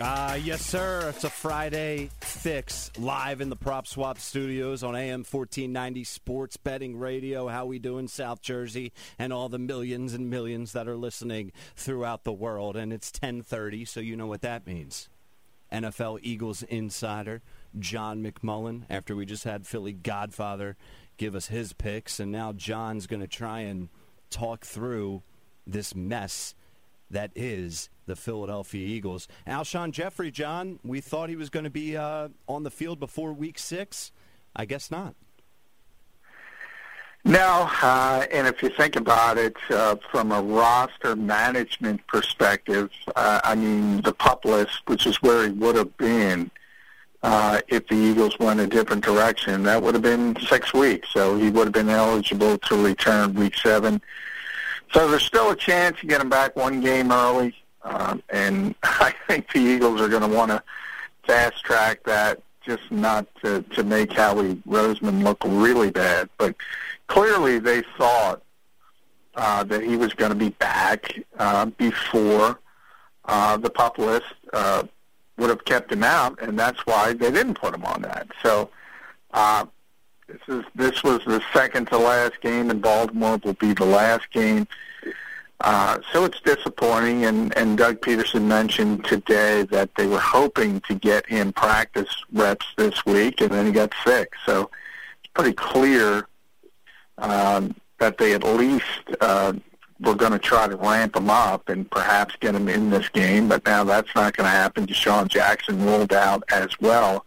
Ah, 0.00 0.34
yes, 0.34 0.60
sir. 0.60 1.08
It's 1.10 1.22
a 1.22 1.30
Friday 1.30 2.10
fix 2.20 2.90
live 2.98 3.40
in 3.40 3.48
the 3.48 3.56
Prop 3.56 3.86
Swap 3.86 4.18
Studios 4.18 4.82
on 4.82 4.96
AM 4.96 5.20
1490 5.20 6.02
Sports 6.02 6.56
Betting 6.56 6.98
Radio. 6.98 7.46
How 7.46 7.66
we 7.66 7.78
doing, 7.78 8.08
South 8.08 8.42
Jersey, 8.42 8.92
and 9.20 9.32
all 9.32 9.48
the 9.48 9.58
millions 9.58 10.12
and 10.12 10.28
millions 10.28 10.72
that 10.72 10.88
are 10.88 10.96
listening 10.96 11.52
throughout 11.76 12.24
the 12.24 12.32
world. 12.32 12.76
And 12.76 12.92
it's 12.92 13.12
10:30, 13.12 13.84
so 13.84 14.00
you 14.00 14.16
know 14.16 14.26
what 14.26 14.42
that 14.42 14.66
means. 14.66 15.08
NFL 15.70 16.18
Eagles 16.22 16.64
insider 16.64 17.40
John 17.78 18.20
McMullen. 18.20 18.86
After 18.90 19.14
we 19.14 19.24
just 19.24 19.44
had 19.44 19.64
Philly 19.66 19.92
Godfather 19.92 20.76
give 21.18 21.36
us 21.36 21.46
his 21.46 21.72
picks, 21.72 22.18
and 22.18 22.32
now 22.32 22.52
John's 22.52 23.06
going 23.06 23.22
to 23.22 23.28
try 23.28 23.60
and 23.60 23.88
talk 24.28 24.64
through 24.64 25.22
this 25.66 25.94
mess 25.94 26.54
that 27.10 27.30
is 27.36 27.88
the 28.06 28.16
Philadelphia 28.16 28.86
Eagles. 28.86 29.28
Alshon 29.46 29.90
Jeffery, 29.90 30.30
John, 30.30 30.78
we 30.84 31.00
thought 31.00 31.28
he 31.28 31.36
was 31.36 31.50
going 31.50 31.64
to 31.64 31.70
be 31.70 31.96
uh, 31.96 32.28
on 32.48 32.62
the 32.62 32.70
field 32.70 33.00
before 33.00 33.32
week 33.32 33.58
six. 33.58 34.12
I 34.56 34.64
guess 34.64 34.90
not. 34.90 35.14
No, 37.26 37.70
uh, 37.82 38.26
and 38.30 38.46
if 38.46 38.62
you 38.62 38.68
think 38.68 38.96
about 38.96 39.38
it 39.38 39.56
uh, 39.70 39.96
from 40.10 40.30
a 40.30 40.42
roster 40.42 41.16
management 41.16 42.06
perspective, 42.06 42.90
uh, 43.16 43.40
I 43.42 43.54
mean, 43.54 44.02
the 44.02 44.12
pup 44.12 44.44
list, 44.44 44.82
which 44.86 45.06
is 45.06 45.22
where 45.22 45.46
he 45.46 45.50
would 45.52 45.74
have 45.76 45.96
been 45.96 46.50
uh, 47.22 47.62
if 47.68 47.88
the 47.88 47.96
Eagles 47.96 48.38
went 48.38 48.60
a 48.60 48.66
different 48.66 49.02
direction, 49.02 49.62
that 49.62 49.82
would 49.82 49.94
have 49.94 50.02
been 50.02 50.36
six 50.46 50.74
weeks. 50.74 51.08
So 51.14 51.38
he 51.38 51.48
would 51.48 51.64
have 51.64 51.72
been 51.72 51.88
eligible 51.88 52.58
to 52.58 52.84
return 52.84 53.32
week 53.32 53.56
seven. 53.56 54.02
So 54.92 55.08
there's 55.08 55.22
still 55.22 55.50
a 55.50 55.56
chance 55.56 56.02
you 56.02 56.08
get 56.10 56.20
him 56.20 56.28
back 56.28 56.54
one 56.54 56.82
game 56.82 57.10
early. 57.10 57.54
Um, 57.84 58.22
and 58.30 58.74
I 58.82 59.14
think 59.26 59.52
the 59.52 59.60
Eagles 59.60 60.00
are 60.00 60.08
going 60.08 60.28
to 60.28 60.36
want 60.36 60.50
to 60.50 60.62
fast 61.26 61.64
track 61.64 62.02
that, 62.04 62.42
just 62.64 62.90
not 62.90 63.26
to, 63.42 63.62
to 63.62 63.84
make 63.84 64.12
Howie 64.12 64.56
Roseman 64.68 65.22
look 65.22 65.38
really 65.44 65.90
bad. 65.90 66.28
But 66.38 66.54
clearly 67.06 67.58
they 67.58 67.82
thought 67.98 68.42
uh, 69.36 69.64
that 69.64 69.82
he 69.82 69.96
was 69.96 70.14
going 70.14 70.30
to 70.30 70.36
be 70.36 70.50
back 70.50 71.18
uh, 71.38 71.66
before 71.66 72.60
uh, 73.26 73.56
the 73.56 73.70
pup 73.70 73.98
list 73.98 74.26
uh, 74.52 74.84
would 75.36 75.50
have 75.50 75.64
kept 75.64 75.92
him 75.92 76.02
out, 76.02 76.40
and 76.40 76.58
that's 76.58 76.84
why 76.86 77.12
they 77.12 77.30
didn't 77.30 77.54
put 77.54 77.74
him 77.74 77.84
on 77.84 78.02
that. 78.02 78.28
So 78.42 78.70
uh, 79.32 79.66
this 80.26 80.40
is 80.48 80.64
this 80.74 81.02
was 81.02 81.24
the 81.24 81.42
second 81.52 81.88
to 81.88 81.98
last 81.98 82.40
game, 82.40 82.70
and 82.70 82.80
Baltimore 82.80 83.40
will 83.42 83.54
be 83.54 83.72
the 83.72 83.84
last 83.84 84.30
game. 84.30 84.66
Uh, 85.60 85.98
so 86.12 86.24
it's 86.24 86.40
disappointing, 86.40 87.24
and, 87.24 87.56
and 87.56 87.78
Doug 87.78 88.00
Pederson 88.00 88.42
mentioned 88.42 89.04
today 89.04 89.62
that 89.70 89.94
they 89.94 90.06
were 90.06 90.18
hoping 90.18 90.80
to 90.82 90.94
get 90.94 91.26
him 91.26 91.52
practice 91.52 92.24
reps 92.32 92.66
this 92.76 93.06
week, 93.06 93.40
and 93.40 93.50
then 93.50 93.66
he 93.66 93.72
got 93.72 93.92
sick. 94.04 94.32
So 94.44 94.70
it's 95.22 95.32
pretty 95.32 95.52
clear 95.52 96.26
um, 97.18 97.74
that 97.98 98.18
they 98.18 98.34
at 98.34 98.42
least 98.42 98.84
uh, 99.20 99.54
were 100.00 100.14
going 100.14 100.32
to 100.32 100.38
try 100.38 100.66
to 100.66 100.76
ramp 100.76 101.16
him 101.16 101.30
up 101.30 101.68
and 101.68 101.90
perhaps 101.90 102.34
get 102.40 102.54
him 102.54 102.68
in 102.68 102.90
this 102.90 103.08
game, 103.08 103.48
but 103.48 103.64
now 103.64 103.84
that's 103.84 104.14
not 104.14 104.36
going 104.36 104.46
to 104.46 104.50
happen. 104.50 104.86
DeSean 104.86 105.28
Jackson 105.28 105.84
rolled 105.86 106.12
out 106.12 106.42
as 106.50 106.78
well, 106.80 107.24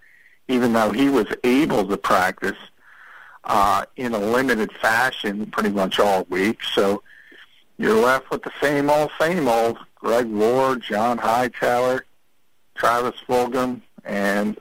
even 0.48 0.74
though 0.74 0.92
he 0.92 1.10
was 1.10 1.28
able 1.44 1.88
to 1.88 1.98
practice 1.98 2.58
uh, 3.46 3.86
in 3.96 4.14
a 4.14 4.20
limited 4.20 4.72
fashion 4.74 5.46
pretty 5.48 5.70
much 5.70 6.00
all 6.00 6.26
week. 6.30 6.62
So 6.64 7.02
you're 7.78 8.02
left 8.02 8.32
with 8.32 8.44
the 8.44 8.52
same 8.62 8.90
old, 8.90 9.12
same 9.20 9.48
old. 9.48 9.78
Greg 9.96 10.28
Ward, 10.28 10.82
John 10.82 11.18
Hightower, 11.18 12.06
Travis 12.76 13.16
Fulgham, 13.28 13.82
and, 14.06 14.58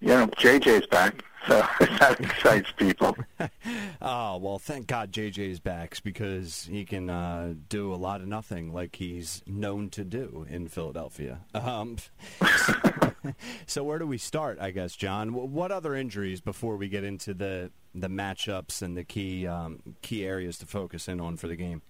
you 0.00 0.08
know, 0.08 0.26
JJ's 0.26 0.86
back. 0.86 1.24
So 1.48 1.66
that 1.80 2.20
excites 2.20 2.70
people. 2.72 3.16
oh 4.02 4.36
well, 4.36 4.58
thank 4.58 4.86
God 4.86 5.10
JJ's 5.10 5.58
back 5.58 5.96
because 6.04 6.68
he 6.70 6.84
can 6.84 7.08
uh, 7.08 7.54
do 7.66 7.94
a 7.94 7.96
lot 7.96 8.20
of 8.20 8.28
nothing 8.28 8.74
like 8.74 8.96
he's 8.96 9.42
known 9.46 9.88
to 9.90 10.04
do 10.04 10.44
in 10.50 10.68
Philadelphia. 10.68 11.40
Um, 11.54 11.96
so, 12.58 12.74
so, 13.66 13.82
where 13.82 13.98
do 13.98 14.06
we 14.06 14.18
start? 14.18 14.58
I 14.60 14.70
guess, 14.70 14.94
John. 14.94 15.32
What 15.32 15.72
other 15.72 15.94
injuries 15.94 16.42
before 16.42 16.76
we 16.76 16.90
get 16.90 17.04
into 17.04 17.32
the 17.32 17.70
the 17.94 18.08
matchups 18.08 18.82
and 18.82 18.94
the 18.94 19.04
key 19.04 19.46
um, 19.46 19.80
key 20.02 20.26
areas 20.26 20.58
to 20.58 20.66
focus 20.66 21.08
in 21.08 21.20
on 21.20 21.38
for 21.38 21.48
the 21.48 21.56
game? 21.56 21.80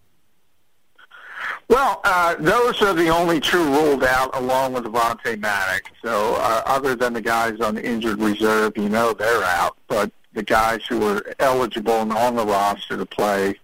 Well, 1.71 2.01
uh, 2.03 2.35
those 2.41 2.83
are 2.83 2.95
the 2.95 3.11
only 3.11 3.39
two 3.39 3.63
ruled 3.63 4.03
out, 4.03 4.37
along 4.37 4.73
with 4.73 4.87
Avonte 4.87 5.39
Maddox. 5.39 5.89
So, 6.03 6.35
uh, 6.35 6.63
other 6.67 6.97
than 6.97 7.13
the 7.13 7.21
guys 7.21 7.61
on 7.61 7.77
the 7.77 7.85
injured 7.89 8.19
reserve, 8.19 8.77
you 8.77 8.89
know 8.89 9.13
they're 9.13 9.45
out. 9.45 9.77
But 9.87 10.11
the 10.33 10.43
guys 10.43 10.85
who 10.89 10.99
were 10.99 11.33
eligible 11.39 12.03
and 12.03 12.13
on 12.13 12.35
the 12.35 12.45
roster 12.45 12.97
to 12.97 13.07
play, 13.07 13.55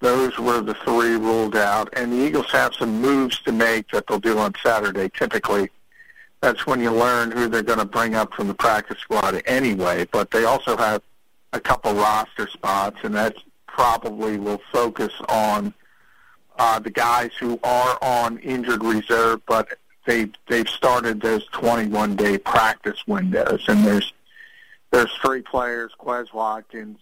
those 0.00 0.36
were 0.36 0.62
the 0.62 0.74
three 0.74 1.14
ruled 1.14 1.54
out. 1.54 1.90
And 1.96 2.12
the 2.12 2.16
Eagles 2.16 2.50
have 2.50 2.74
some 2.74 3.00
moves 3.00 3.40
to 3.42 3.52
make 3.52 3.88
that 3.92 4.08
they'll 4.08 4.18
do 4.18 4.36
on 4.36 4.52
Saturday. 4.60 5.08
Typically, 5.16 5.70
that's 6.40 6.66
when 6.66 6.80
you 6.80 6.90
learn 6.90 7.30
who 7.30 7.46
they're 7.46 7.62
going 7.62 7.78
to 7.78 7.84
bring 7.84 8.16
up 8.16 8.34
from 8.34 8.48
the 8.48 8.54
practice 8.54 8.98
squad 8.98 9.40
anyway. 9.46 10.08
But 10.10 10.32
they 10.32 10.44
also 10.44 10.76
have 10.76 11.02
a 11.52 11.60
couple 11.60 11.94
roster 11.94 12.48
spots, 12.48 12.96
and 13.04 13.14
that 13.14 13.36
probably 13.68 14.38
will 14.38 14.60
focus 14.72 15.12
on 15.28 15.72
uh, 16.58 16.78
the 16.78 16.90
guys 16.90 17.30
who 17.38 17.58
are 17.62 17.98
on 18.02 18.38
injured 18.38 18.82
reserve, 18.82 19.40
but 19.46 19.78
they 20.06 20.28
they've 20.48 20.68
started 20.68 21.20
those 21.20 21.46
21 21.52 22.16
day 22.16 22.38
practice 22.38 23.06
windows, 23.06 23.64
and 23.68 23.84
there's 23.84 24.12
there's 24.90 25.12
three 25.22 25.42
players: 25.42 25.92
Quez 25.98 26.32
Watkins, 26.32 26.98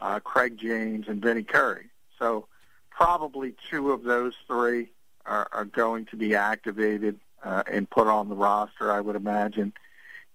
uh, 0.00 0.20
Craig 0.20 0.58
James, 0.58 1.08
and 1.08 1.22
Vinny 1.22 1.42
Curry. 1.42 1.86
So 2.18 2.46
probably 2.90 3.54
two 3.70 3.92
of 3.92 4.02
those 4.02 4.34
three 4.46 4.90
are, 5.26 5.48
are 5.52 5.64
going 5.64 6.06
to 6.06 6.16
be 6.16 6.34
activated 6.34 7.18
uh, 7.42 7.62
and 7.70 7.88
put 7.88 8.06
on 8.06 8.28
the 8.28 8.34
roster, 8.34 8.92
I 8.92 9.00
would 9.00 9.16
imagine. 9.16 9.72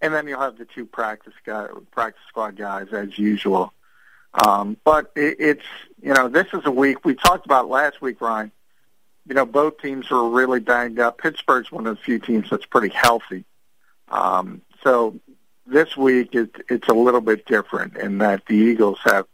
And 0.01 0.13
then 0.13 0.27
you'll 0.27 0.41
have 0.41 0.57
the 0.57 0.65
two 0.65 0.85
practice 0.85 1.33
guy, 1.45 1.67
practice 1.91 2.21
squad 2.27 2.55
guys 2.55 2.87
as 2.91 3.17
usual. 3.17 3.73
Um, 4.45 4.77
but 4.83 5.11
it, 5.15 5.37
it's 5.39 5.65
you 6.01 6.13
know 6.13 6.27
this 6.27 6.47
is 6.53 6.61
a 6.65 6.71
week 6.71 7.05
we 7.05 7.15
talked 7.15 7.45
about 7.45 7.69
last 7.69 8.01
week, 8.01 8.21
Ryan. 8.21 8.51
You 9.27 9.35
know 9.35 9.45
both 9.45 9.79
teams 9.81 10.11
are 10.11 10.29
really 10.29 10.59
banged 10.59 10.99
up. 10.99 11.17
Pittsburgh's 11.17 11.71
one 11.71 11.87
of 11.87 11.97
the 11.97 12.03
few 12.03 12.19
teams 12.19 12.49
that's 12.49 12.65
pretty 12.65 12.93
healthy. 12.93 13.45
Um, 14.09 14.61
so 14.83 15.19
this 15.65 15.97
week 15.97 16.33
it, 16.33 16.55
it's 16.69 16.87
a 16.87 16.93
little 16.93 17.21
bit 17.21 17.45
different 17.45 17.97
in 17.97 18.19
that 18.19 18.45
the 18.45 18.55
Eagles 18.55 18.99
have, 19.03 19.25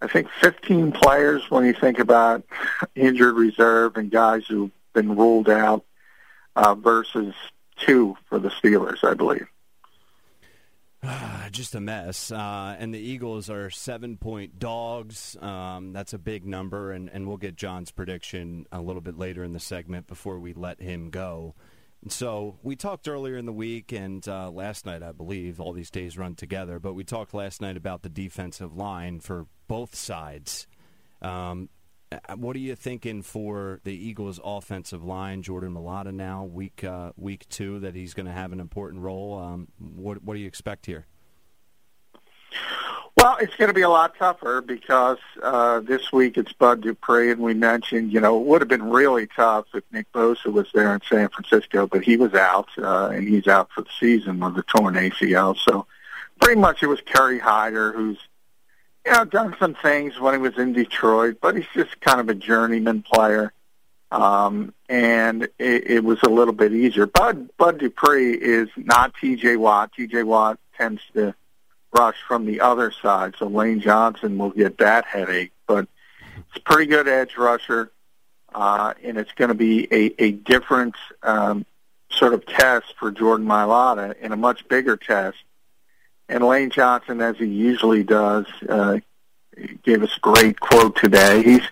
I 0.00 0.06
think, 0.06 0.28
15 0.40 0.92
players 0.92 1.50
when 1.50 1.64
you 1.64 1.74
think 1.74 1.98
about 1.98 2.44
injured 2.94 3.34
reserve 3.34 3.96
and 3.96 4.10
guys 4.10 4.46
who've 4.46 4.70
been 4.94 5.14
ruled 5.16 5.50
out 5.50 5.84
uh, 6.54 6.74
versus 6.74 7.34
two 7.76 8.16
for 8.28 8.38
the 8.38 8.48
Steelers, 8.48 9.04
I 9.04 9.14
believe. 9.14 9.46
Just 11.50 11.74
a 11.74 11.80
mess. 11.80 12.30
Uh, 12.30 12.76
and 12.78 12.92
the 12.92 12.98
Eagles 12.98 13.48
are 13.48 13.70
seven 13.70 14.16
point 14.16 14.58
dogs. 14.58 15.36
Um, 15.40 15.92
that's 15.92 16.12
a 16.12 16.18
big 16.18 16.44
number, 16.44 16.92
and, 16.92 17.08
and 17.10 17.26
we'll 17.26 17.36
get 17.36 17.56
John's 17.56 17.90
prediction 17.90 18.66
a 18.72 18.80
little 18.80 19.02
bit 19.02 19.18
later 19.18 19.44
in 19.44 19.52
the 19.52 19.60
segment 19.60 20.06
before 20.06 20.38
we 20.38 20.52
let 20.52 20.80
him 20.80 21.10
go. 21.10 21.54
So 22.08 22.58
we 22.62 22.76
talked 22.76 23.08
earlier 23.08 23.36
in 23.36 23.46
the 23.46 23.52
week 23.52 23.90
and 23.92 24.26
uh, 24.28 24.50
last 24.50 24.86
night, 24.86 25.02
I 25.02 25.12
believe. 25.12 25.60
All 25.60 25.72
these 25.72 25.90
days 25.90 26.16
run 26.18 26.34
together, 26.34 26.78
but 26.78 26.94
we 26.94 27.04
talked 27.04 27.34
last 27.34 27.60
night 27.60 27.76
about 27.76 28.02
the 28.02 28.08
defensive 28.08 28.76
line 28.76 29.20
for 29.20 29.46
both 29.66 29.94
sides. 29.94 30.66
Um, 31.22 31.68
what 32.36 32.56
are 32.56 32.60
you 32.60 32.74
thinking 32.74 33.22
for 33.22 33.80
the 33.84 33.94
Eagles' 33.94 34.40
offensive 34.44 35.04
line? 35.04 35.42
Jordan 35.42 35.74
Mailata 35.74 36.12
now, 36.12 36.44
week 36.44 36.84
uh, 36.84 37.12
week 37.16 37.48
two, 37.48 37.80
that 37.80 37.94
he's 37.94 38.14
going 38.14 38.26
to 38.26 38.32
have 38.32 38.52
an 38.52 38.60
important 38.60 39.02
role. 39.02 39.38
Um, 39.38 39.68
what 39.78 40.22
what 40.22 40.34
do 40.34 40.40
you 40.40 40.46
expect 40.46 40.86
here? 40.86 41.06
Well, 43.16 43.38
it's 43.40 43.56
going 43.56 43.68
to 43.68 43.74
be 43.74 43.82
a 43.82 43.88
lot 43.88 44.14
tougher 44.18 44.60
because 44.60 45.18
uh, 45.42 45.80
this 45.80 46.12
week 46.12 46.36
it's 46.36 46.52
Bud 46.52 46.82
Dupree, 46.82 47.30
and 47.30 47.40
we 47.40 47.54
mentioned, 47.54 48.12
you 48.12 48.20
know, 48.20 48.38
it 48.38 48.44
would 48.44 48.60
have 48.60 48.68
been 48.68 48.90
really 48.90 49.26
tough 49.26 49.64
if 49.74 49.84
Nick 49.90 50.12
Bosa 50.12 50.52
was 50.52 50.68
there 50.74 50.94
in 50.94 51.00
San 51.08 51.30
Francisco, 51.30 51.86
but 51.86 52.04
he 52.04 52.18
was 52.18 52.34
out, 52.34 52.68
uh, 52.76 53.08
and 53.08 53.26
he's 53.26 53.46
out 53.46 53.70
for 53.72 53.80
the 53.80 53.90
season 53.98 54.38
with 54.38 54.58
a 54.58 54.62
torn 54.64 54.94
ACL. 54.94 55.56
So 55.56 55.86
pretty 56.40 56.60
much 56.60 56.82
it 56.82 56.88
was 56.88 57.00
Kerry 57.00 57.38
Hyder, 57.38 57.92
who's, 57.92 58.18
you 59.06 59.12
know, 59.12 59.24
done 59.24 59.54
some 59.58 59.74
things 59.74 60.18
when 60.18 60.34
he 60.34 60.38
was 60.38 60.58
in 60.58 60.72
Detroit, 60.72 61.38
but 61.40 61.54
he's 61.54 61.66
just 61.74 62.00
kind 62.00 62.18
of 62.18 62.28
a 62.28 62.34
journeyman 62.34 63.02
player. 63.02 63.52
Um, 64.10 64.74
and 64.88 65.44
it, 65.58 65.90
it 65.90 66.04
was 66.04 66.18
a 66.24 66.28
little 66.28 66.54
bit 66.54 66.72
easier. 66.72 67.06
Bud, 67.06 67.56
Bud 67.56 67.78
Dupree 67.78 68.34
is 68.34 68.68
not 68.76 69.14
TJ 69.14 69.58
Watt. 69.58 69.92
TJ 69.96 70.24
Watt 70.24 70.58
tends 70.76 71.00
to 71.14 71.34
rush 71.92 72.16
from 72.26 72.46
the 72.46 72.60
other 72.60 72.90
side, 72.90 73.34
so 73.38 73.46
Lane 73.46 73.80
Johnson 73.80 74.38
will 74.38 74.50
get 74.50 74.78
that 74.78 75.06
headache. 75.06 75.52
But 75.66 75.88
it's 76.36 76.56
a 76.56 76.60
pretty 76.60 76.86
good 76.86 77.08
edge 77.08 77.36
rusher, 77.36 77.90
uh, 78.54 78.94
and 79.02 79.18
it's 79.18 79.32
going 79.32 79.48
to 79.48 79.54
be 79.54 79.86
a, 79.92 80.22
a 80.22 80.32
different 80.32 80.96
um, 81.22 81.64
sort 82.10 82.34
of 82.34 82.44
test 82.46 82.94
for 82.98 83.10
Jordan 83.10 83.46
Mailata 83.46 84.14
and 84.20 84.32
a 84.32 84.36
much 84.36 84.66
bigger 84.68 84.96
test. 84.96 85.38
And 86.28 86.44
Lane 86.44 86.70
Johnson, 86.70 87.20
as 87.20 87.36
he 87.36 87.46
usually 87.46 88.02
does, 88.02 88.46
uh, 88.68 88.98
gave 89.84 90.02
us 90.02 90.16
a 90.16 90.20
great 90.20 90.58
quote 90.60 90.96
today. 90.96 91.42
He's 91.42 91.62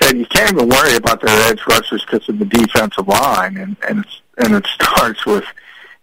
said 0.00 0.18
you 0.18 0.26
can't 0.26 0.52
even 0.52 0.68
worry 0.68 0.96
about 0.96 1.20
their 1.20 1.50
edge 1.50 1.62
rushers 1.68 2.04
because 2.04 2.28
of 2.28 2.38
the 2.38 2.44
defensive 2.44 3.08
line, 3.08 3.56
and 3.56 3.76
and 3.88 4.04
it's, 4.04 4.20
and 4.38 4.54
it 4.54 4.66
starts 4.80 5.24
with 5.24 5.44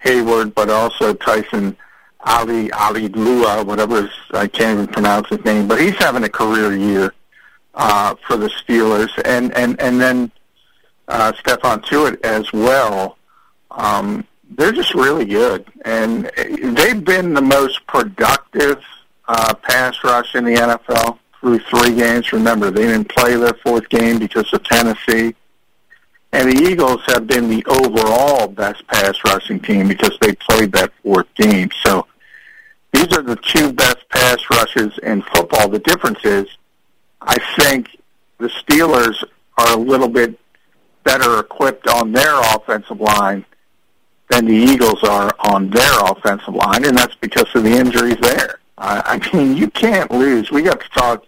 Heyward, 0.03 0.55
but 0.55 0.69
also 0.69 1.13
Tyson 1.13 1.77
Ali 2.21 2.71
Ali 2.71 3.07
Lua, 3.09 3.63
whatever 3.63 4.03
his, 4.03 4.11
I 4.31 4.47
can't 4.47 4.79
even 4.79 4.87
pronounce 4.87 5.29
his 5.29 5.43
name, 5.45 5.67
but 5.67 5.79
he's 5.79 5.95
having 5.95 6.23
a 6.23 6.29
career 6.29 6.73
year 6.75 7.13
uh, 7.75 8.15
for 8.27 8.37
the 8.37 8.49
Steelers, 8.49 9.09
and 9.25 9.53
and 9.53 9.79
and 9.79 10.01
then 10.01 10.31
uh, 11.07 11.31
Stephon 11.33 11.83
Tuitt 11.83 12.23
as 12.23 12.51
well. 12.51 13.17
Um, 13.71 14.25
they're 14.57 14.71
just 14.71 14.93
really 14.93 15.25
good, 15.25 15.65
and 15.85 16.29
they've 16.35 17.03
been 17.03 17.33
the 17.33 17.41
most 17.41 17.85
productive 17.87 18.83
uh, 19.27 19.53
pass 19.55 19.95
rush 20.03 20.35
in 20.35 20.43
the 20.43 20.55
NFL 20.55 21.19
through 21.39 21.59
three 21.59 21.95
games. 21.95 22.31
Remember, 22.31 22.71
they 22.71 22.83
didn't 22.83 23.09
play 23.09 23.35
their 23.35 23.53
fourth 23.65 23.89
game 23.89 24.19
because 24.19 24.51
of 24.53 24.63
Tennessee. 24.63 25.35
And 26.31 26.51
the 26.51 26.63
Eagles 26.69 27.01
have 27.07 27.27
been 27.27 27.47
the 27.47 27.63
overall 27.65 28.47
best 28.47 28.85
pass 28.87 29.15
rushing 29.23 29.59
team 29.59 29.87
because 29.87 30.17
they 30.19 30.33
played 30.33 30.71
that 30.71 30.91
fourth 31.03 31.27
game. 31.35 31.69
So 31.83 32.07
these 32.91 33.13
are 33.13 33.21
the 33.21 33.35
two 33.35 33.71
best 33.71 34.09
pass 34.09 34.39
rushes 34.49 34.97
in 35.03 35.21
football. 35.21 35.69
The 35.69 35.79
difference 35.79 36.23
is, 36.23 36.47
I 37.21 37.37
think 37.59 37.97
the 38.39 38.47
Steelers 38.47 39.23
are 39.57 39.73
a 39.73 39.79
little 39.79 40.07
bit 40.07 40.39
better 41.03 41.39
equipped 41.39 41.87
on 41.87 42.13
their 42.13 42.39
offensive 42.55 42.99
line 42.99 43.45
than 44.29 44.45
the 44.45 44.55
Eagles 44.55 45.03
are 45.03 45.33
on 45.39 45.69
their 45.69 45.99
offensive 46.05 46.53
line, 46.53 46.85
and 46.85 46.97
that's 46.97 47.15
because 47.15 47.53
of 47.55 47.63
the 47.63 47.71
injuries 47.71 48.17
there. 48.21 48.59
I, 48.77 49.19
I 49.21 49.35
mean, 49.35 49.55
you 49.55 49.69
can't 49.69 50.11
lose. 50.11 50.51
We 50.51 50.61
got 50.63 50.81
to 50.81 50.89
talk 50.89 51.25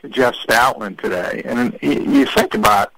to 0.00 0.08
Jeff 0.08 0.34
Stoutland 0.34 1.00
today, 1.00 1.42
and 1.44 1.78
you 1.80 2.26
think 2.26 2.54
about 2.54 2.92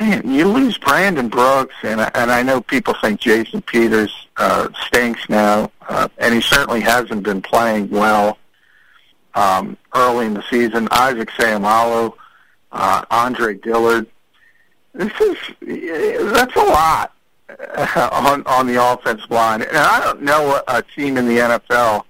man, 0.00 0.28
you 0.28 0.48
lose 0.48 0.78
Brandon 0.78 1.28
Brooks, 1.28 1.74
and 1.82 2.00
and 2.00 2.30
I 2.30 2.42
know 2.42 2.60
people 2.60 2.94
think 2.94 3.20
Jason 3.20 3.62
Peters 3.62 4.12
uh, 4.36 4.68
stinks 4.86 5.28
now, 5.28 5.70
uh, 5.88 6.08
and 6.18 6.34
he 6.34 6.40
certainly 6.40 6.80
hasn't 6.80 7.22
been 7.22 7.42
playing 7.42 7.90
well 7.90 8.38
um, 9.34 9.76
early 9.94 10.26
in 10.26 10.34
the 10.34 10.42
season. 10.50 10.88
Isaac 10.90 11.30
Seumalo, 11.30 12.14
uh, 12.72 13.04
Andre 13.10 13.54
Dillard. 13.54 14.06
This 14.92 15.12
is 15.20 15.36
that's 16.32 16.56
a 16.56 16.64
lot 16.64 17.12
on 18.12 18.42
on 18.46 18.66
the 18.66 18.82
offensive 18.82 19.30
line, 19.30 19.62
and 19.62 19.76
I 19.76 20.00
don't 20.00 20.22
know 20.22 20.62
a 20.68 20.82
team 20.82 21.16
in 21.16 21.26
the 21.26 21.38
NFL 21.38 22.04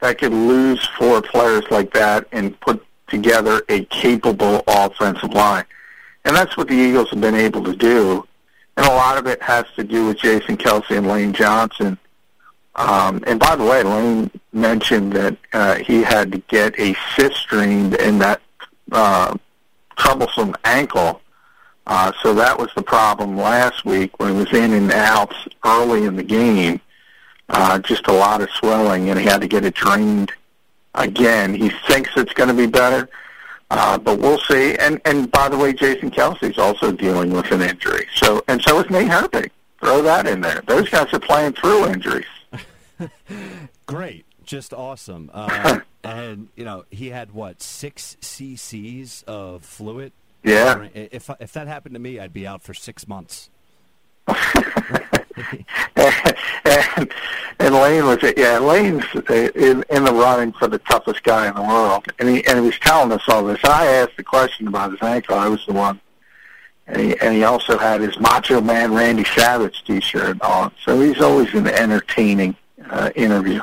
that 0.00 0.18
could 0.18 0.32
lose 0.32 0.84
four 0.98 1.20
players 1.22 1.64
like 1.70 1.92
that 1.92 2.26
and 2.32 2.58
put 2.60 2.84
together 3.08 3.62
a 3.68 3.84
capable 3.86 4.62
offensive 4.66 5.32
line. 5.32 5.64
And 6.24 6.36
that's 6.36 6.56
what 6.56 6.68
the 6.68 6.74
Eagles 6.74 7.10
have 7.10 7.20
been 7.20 7.34
able 7.34 7.64
to 7.64 7.74
do. 7.74 8.26
And 8.76 8.86
a 8.86 8.90
lot 8.90 9.18
of 9.18 9.26
it 9.26 9.42
has 9.42 9.64
to 9.76 9.82
do 9.82 10.06
with 10.06 10.18
Jason 10.18 10.56
Kelce 10.56 10.96
and 10.96 11.08
Lane 11.08 11.32
Johnson. 11.32 11.98
Um, 12.76 13.24
and 13.26 13.40
by 13.40 13.56
the 13.56 13.64
way, 13.64 13.82
Lane 13.82 14.30
mentioned 14.52 15.12
that 15.14 15.36
uh, 15.52 15.76
he 15.76 16.02
had 16.02 16.30
to 16.32 16.38
get 16.46 16.78
a 16.78 16.94
cyst 17.16 17.48
drained 17.48 17.94
in 17.94 18.18
that 18.18 18.40
uh, 18.92 19.36
troublesome 19.96 20.54
ankle. 20.64 21.20
Uh, 21.88 22.12
so 22.22 22.34
that 22.34 22.58
was 22.58 22.68
the 22.76 22.82
problem 22.82 23.36
last 23.36 23.86
week 23.86 24.18
when 24.20 24.32
he 24.32 24.38
was 24.38 24.52
in 24.52 24.74
and 24.74 24.92
out 24.92 25.34
early 25.64 26.04
in 26.04 26.16
the 26.16 26.22
game. 26.22 26.80
Uh, 27.48 27.78
just 27.78 28.06
a 28.08 28.12
lot 28.12 28.42
of 28.42 28.50
swelling, 28.50 29.08
and 29.08 29.18
he 29.18 29.24
had 29.24 29.40
to 29.40 29.48
get 29.48 29.64
it 29.64 29.74
drained 29.74 30.30
again. 30.94 31.54
He 31.54 31.70
thinks 31.88 32.10
it's 32.14 32.34
going 32.34 32.48
to 32.50 32.54
be 32.54 32.66
better. 32.66 33.08
Uh, 33.70 33.98
but 33.98 34.18
we'll 34.18 34.38
see. 34.38 34.76
And 34.76 35.00
and 35.04 35.30
by 35.30 35.48
the 35.48 35.56
way, 35.56 35.72
Jason 35.72 36.10
Kelce's 36.10 36.58
also 36.58 36.92
dealing 36.92 37.30
with 37.30 37.50
an 37.52 37.62
injury. 37.62 38.06
So 38.14 38.42
and 38.48 38.60
so 38.62 38.80
is 38.80 38.90
Nate 38.90 39.08
Herbig. 39.08 39.50
Throw 39.80 40.02
that 40.02 40.26
in 40.26 40.40
there. 40.40 40.62
Those 40.66 40.88
guys 40.88 41.12
are 41.12 41.20
playing 41.20 41.52
through 41.52 41.86
injuries. 41.86 42.26
Great, 43.86 44.26
just 44.44 44.72
awesome. 44.72 45.30
Uh, 45.32 45.80
and 46.04 46.48
you 46.56 46.64
know 46.64 46.84
he 46.90 47.10
had 47.10 47.32
what 47.32 47.62
six 47.62 48.16
cc's 48.20 49.22
of 49.26 49.64
fluid. 49.64 50.12
Yeah. 50.42 50.88
If 50.94 51.30
if 51.40 51.52
that 51.52 51.66
happened 51.66 51.94
to 51.94 52.00
me, 52.00 52.18
I'd 52.18 52.32
be 52.32 52.46
out 52.46 52.62
for 52.62 52.74
six 52.74 53.06
months. 53.08 53.50
and, 55.96 57.10
and 57.58 57.74
Lane 57.74 58.04
was 58.04 58.18
yeah 58.36 58.58
Lane's 58.58 59.04
in, 59.28 59.84
in 59.88 60.04
the 60.04 60.12
running 60.12 60.52
for 60.52 60.68
the 60.68 60.78
toughest 60.78 61.22
guy 61.22 61.48
in 61.48 61.54
the 61.54 61.62
world, 61.62 62.06
and 62.18 62.28
he 62.28 62.44
and 62.46 62.58
he 62.58 62.64
was 62.66 62.78
telling 62.78 63.12
us 63.12 63.22
all 63.28 63.44
this. 63.44 63.64
I 63.64 63.86
asked 63.86 64.16
the 64.16 64.24
question 64.24 64.68
about 64.68 64.92
his 64.92 65.02
ankle. 65.02 65.36
I 65.36 65.48
was 65.48 65.64
the 65.66 65.72
one, 65.72 66.00
and 66.86 67.00
he 67.00 67.18
and 67.20 67.34
he 67.34 67.44
also 67.44 67.78
had 67.78 68.00
his 68.00 68.18
Macho 68.18 68.60
Man 68.60 68.92
Randy 68.94 69.24
Savage 69.24 69.84
T-shirt 69.84 70.40
on. 70.42 70.72
So 70.84 71.00
he's 71.00 71.20
always 71.20 71.52
an 71.54 71.66
entertaining 71.66 72.56
uh, 72.90 73.10
interview. 73.14 73.60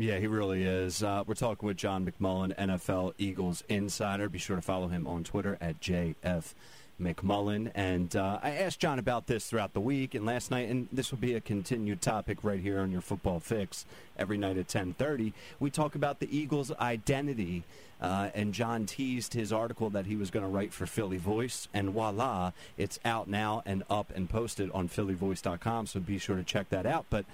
Yeah, 0.00 0.16
he 0.16 0.28
really 0.28 0.64
is. 0.64 1.02
Uh, 1.02 1.24
we're 1.26 1.34
talking 1.34 1.66
with 1.66 1.76
John 1.76 2.10
McMullen, 2.10 2.56
NFL 2.56 3.12
Eagles 3.18 3.62
insider. 3.68 4.30
Be 4.30 4.38
sure 4.38 4.56
to 4.56 4.62
follow 4.62 4.88
him 4.88 5.06
on 5.06 5.24
Twitter 5.24 5.58
at 5.60 5.78
JF 5.78 6.54
McMullen. 6.98 7.70
And 7.74 8.16
uh, 8.16 8.38
I 8.42 8.52
asked 8.52 8.80
John 8.80 8.98
about 8.98 9.26
this 9.26 9.50
throughout 9.50 9.74
the 9.74 9.80
week 9.80 10.14
and 10.14 10.24
last 10.24 10.50
night, 10.50 10.70
and 10.70 10.88
this 10.90 11.10
will 11.10 11.18
be 11.18 11.34
a 11.34 11.40
continued 11.42 12.00
topic 12.00 12.38
right 12.42 12.60
here 12.60 12.80
on 12.80 12.90
your 12.90 13.02
Football 13.02 13.40
Fix 13.40 13.84
every 14.18 14.38
night 14.38 14.56
at 14.56 14.68
10:30. 14.68 15.34
We 15.58 15.68
talk 15.68 15.94
about 15.94 16.18
the 16.18 16.34
Eagles' 16.34 16.72
identity, 16.80 17.64
uh, 18.00 18.30
and 18.34 18.54
John 18.54 18.86
teased 18.86 19.34
his 19.34 19.52
article 19.52 19.90
that 19.90 20.06
he 20.06 20.16
was 20.16 20.30
going 20.30 20.46
to 20.46 20.50
write 20.50 20.72
for 20.72 20.86
Philly 20.86 21.18
Voice, 21.18 21.68
and 21.74 21.90
voila, 21.90 22.52
it's 22.78 22.98
out 23.04 23.28
now 23.28 23.62
and 23.66 23.82
up 23.90 24.10
and 24.16 24.30
posted 24.30 24.70
on 24.70 24.88
PhillyVoice.com. 24.88 25.88
So 25.88 26.00
be 26.00 26.16
sure 26.16 26.36
to 26.36 26.42
check 26.42 26.70
that 26.70 26.86
out. 26.86 27.04
But 27.10 27.26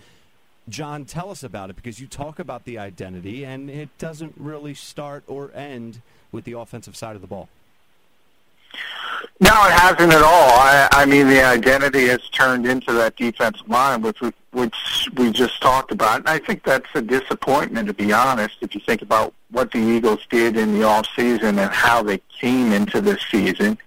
John, 0.68 1.04
tell 1.04 1.30
us 1.30 1.42
about 1.42 1.70
it 1.70 1.76
because 1.76 2.00
you 2.00 2.06
talk 2.06 2.38
about 2.38 2.64
the 2.64 2.78
identity, 2.78 3.44
and 3.44 3.70
it 3.70 3.88
doesn't 3.98 4.34
really 4.36 4.74
start 4.74 5.22
or 5.26 5.52
end 5.54 6.00
with 6.32 6.44
the 6.44 6.52
offensive 6.52 6.96
side 6.96 7.14
of 7.14 7.22
the 7.22 7.28
ball. 7.28 7.48
No, 9.38 9.50
it 9.50 9.72
hasn't 9.72 10.12
at 10.12 10.22
all. 10.22 10.50
I, 10.50 10.88
I 10.92 11.06
mean, 11.06 11.28
the 11.28 11.44
identity 11.44 12.06
has 12.06 12.28
turned 12.30 12.66
into 12.66 12.92
that 12.94 13.16
defensive 13.16 13.68
line, 13.68 14.02
which 14.02 14.20
we, 14.20 14.32
which 14.52 15.08
we 15.14 15.30
just 15.30 15.60
talked 15.60 15.92
about. 15.92 16.20
And 16.20 16.28
I 16.28 16.38
think 16.38 16.64
that's 16.64 16.88
a 16.94 17.02
disappointment, 17.02 17.86
to 17.88 17.94
be 17.94 18.12
honest, 18.12 18.56
if 18.60 18.74
you 18.74 18.80
think 18.80 19.02
about 19.02 19.34
what 19.50 19.70
the 19.72 19.78
Eagles 19.78 20.26
did 20.30 20.56
in 20.56 20.74
the 20.74 20.84
off 20.84 21.06
season 21.14 21.58
and 21.58 21.70
how 21.70 22.02
they 22.02 22.20
came 22.40 22.72
into 22.72 23.00
this 23.00 23.20
season. 23.30 23.78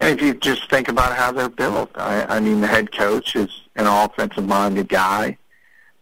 And 0.00 0.18
if 0.18 0.24
you 0.24 0.34
just 0.34 0.68
think 0.68 0.88
about 0.88 1.16
how 1.16 1.32
they're 1.32 1.48
built, 1.48 1.90
I, 1.94 2.36
I 2.36 2.40
mean, 2.40 2.60
the 2.60 2.66
head 2.66 2.92
coach 2.92 3.34
is 3.34 3.48
an 3.76 3.86
offensive-minded 3.86 4.88
guy, 4.88 5.38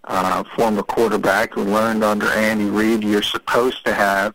uh, 0.04 0.44
former 0.56 0.82
quarterback 0.82 1.54
who 1.54 1.64
learned 1.64 2.04
under 2.04 2.26
Andy 2.26 2.66
Reid. 2.66 3.02
You're 3.02 3.22
supposed 3.22 3.84
to 3.86 3.94
have 3.94 4.34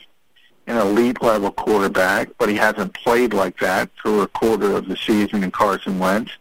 an 0.67 0.77
elite 0.77 1.21
level 1.21 1.51
quarterback, 1.51 2.29
but 2.37 2.49
he 2.49 2.55
hasn't 2.55 2.93
played 2.93 3.33
like 3.33 3.59
that 3.59 3.89
through 4.01 4.21
a 4.21 4.27
quarter 4.27 4.75
of 4.75 4.87
the 4.87 4.95
season 4.95 5.43
in 5.43 5.51
Carson 5.51 5.97
Wentz. 5.97 6.31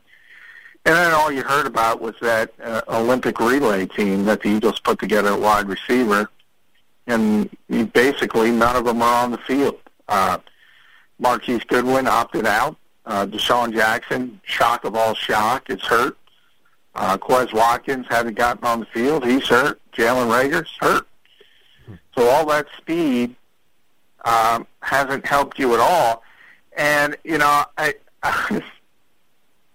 And 0.85 0.95
then 0.95 1.13
all 1.13 1.33
you 1.33 1.43
heard 1.43 1.67
about 1.67 2.01
was 2.01 2.15
that 2.21 2.53
uh, 2.63 2.83
Olympic 2.89 3.41
relay 3.41 3.87
team 3.87 4.25
that 4.27 4.43
the 4.43 4.51
Eagles 4.51 4.81
put 4.81 4.99
together 4.99 5.33
at 5.33 5.41
wide 5.41 5.67
receiver, 5.67 6.31
and 7.07 7.49
basically 7.93 8.51
none 8.51 8.77
of 8.77 8.85
them 8.85 9.01
are 9.01 9.25
on 9.25 9.31
the 9.31 9.39
field. 9.39 9.79
Uh, 10.09 10.39
Marquise 11.19 11.65
Goodwin 11.65 12.07
opted 12.07 12.47
out. 12.47 12.77
Uh, 13.07 13.25
DeSean 13.25 13.73
Jackson, 13.73 14.39
shock 14.45 14.85
of 14.85 14.95
all 14.95 15.15
shock, 15.15 15.71
is 15.71 15.81
hurt. 15.81 16.18
Uh, 16.99 17.17
Quez 17.17 17.53
Watkins 17.53 18.07
hasn't 18.09 18.37
gotten 18.37 18.65
on 18.65 18.81
the 18.81 18.87
field. 18.87 19.25
He's 19.25 19.47
hurt. 19.47 19.81
Jalen 19.93 20.29
Reagor's 20.29 20.77
hurt. 20.81 21.07
So 22.17 22.29
all 22.29 22.45
that 22.47 22.67
speed 22.77 23.37
um, 24.25 24.67
hasn't 24.81 25.25
helped 25.25 25.61
you 25.61 25.75
at 25.75 25.81
all. 25.81 26.25
And 26.77 27.17
you 27.23 27.39
know, 27.39 27.65
I, 27.77 27.95
I 28.25 28.51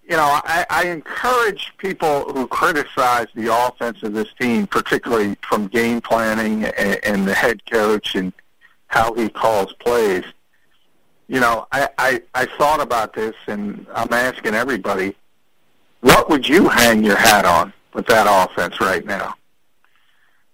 you 0.08 0.16
know, 0.16 0.40
I, 0.44 0.66
I 0.68 0.84
encourage 0.88 1.72
people 1.78 2.30
who 2.30 2.46
criticize 2.46 3.28
the 3.34 3.50
offense 3.50 4.02
of 4.02 4.12
this 4.12 4.28
team, 4.38 4.66
particularly 4.66 5.36
from 5.40 5.68
game 5.68 6.02
planning 6.02 6.64
and, 6.64 7.00
and 7.04 7.26
the 7.26 7.34
head 7.34 7.64
coach 7.64 8.14
and 8.14 8.34
how 8.88 9.14
he 9.14 9.30
calls 9.30 9.72
plays. 9.74 10.24
You 11.26 11.40
know, 11.40 11.66
I, 11.72 11.88
I, 11.96 12.22
I 12.34 12.44
thought 12.44 12.82
about 12.82 13.14
this, 13.14 13.34
and 13.46 13.86
I'm 13.94 14.12
asking 14.12 14.54
everybody, 14.54 15.16
what 16.04 16.28
would 16.28 16.46
you 16.46 16.68
hang 16.68 17.02
your 17.02 17.16
hat 17.16 17.46
on 17.46 17.72
with 17.94 18.06
that 18.08 18.26
offense 18.28 18.78
right 18.78 19.06
now? 19.06 19.34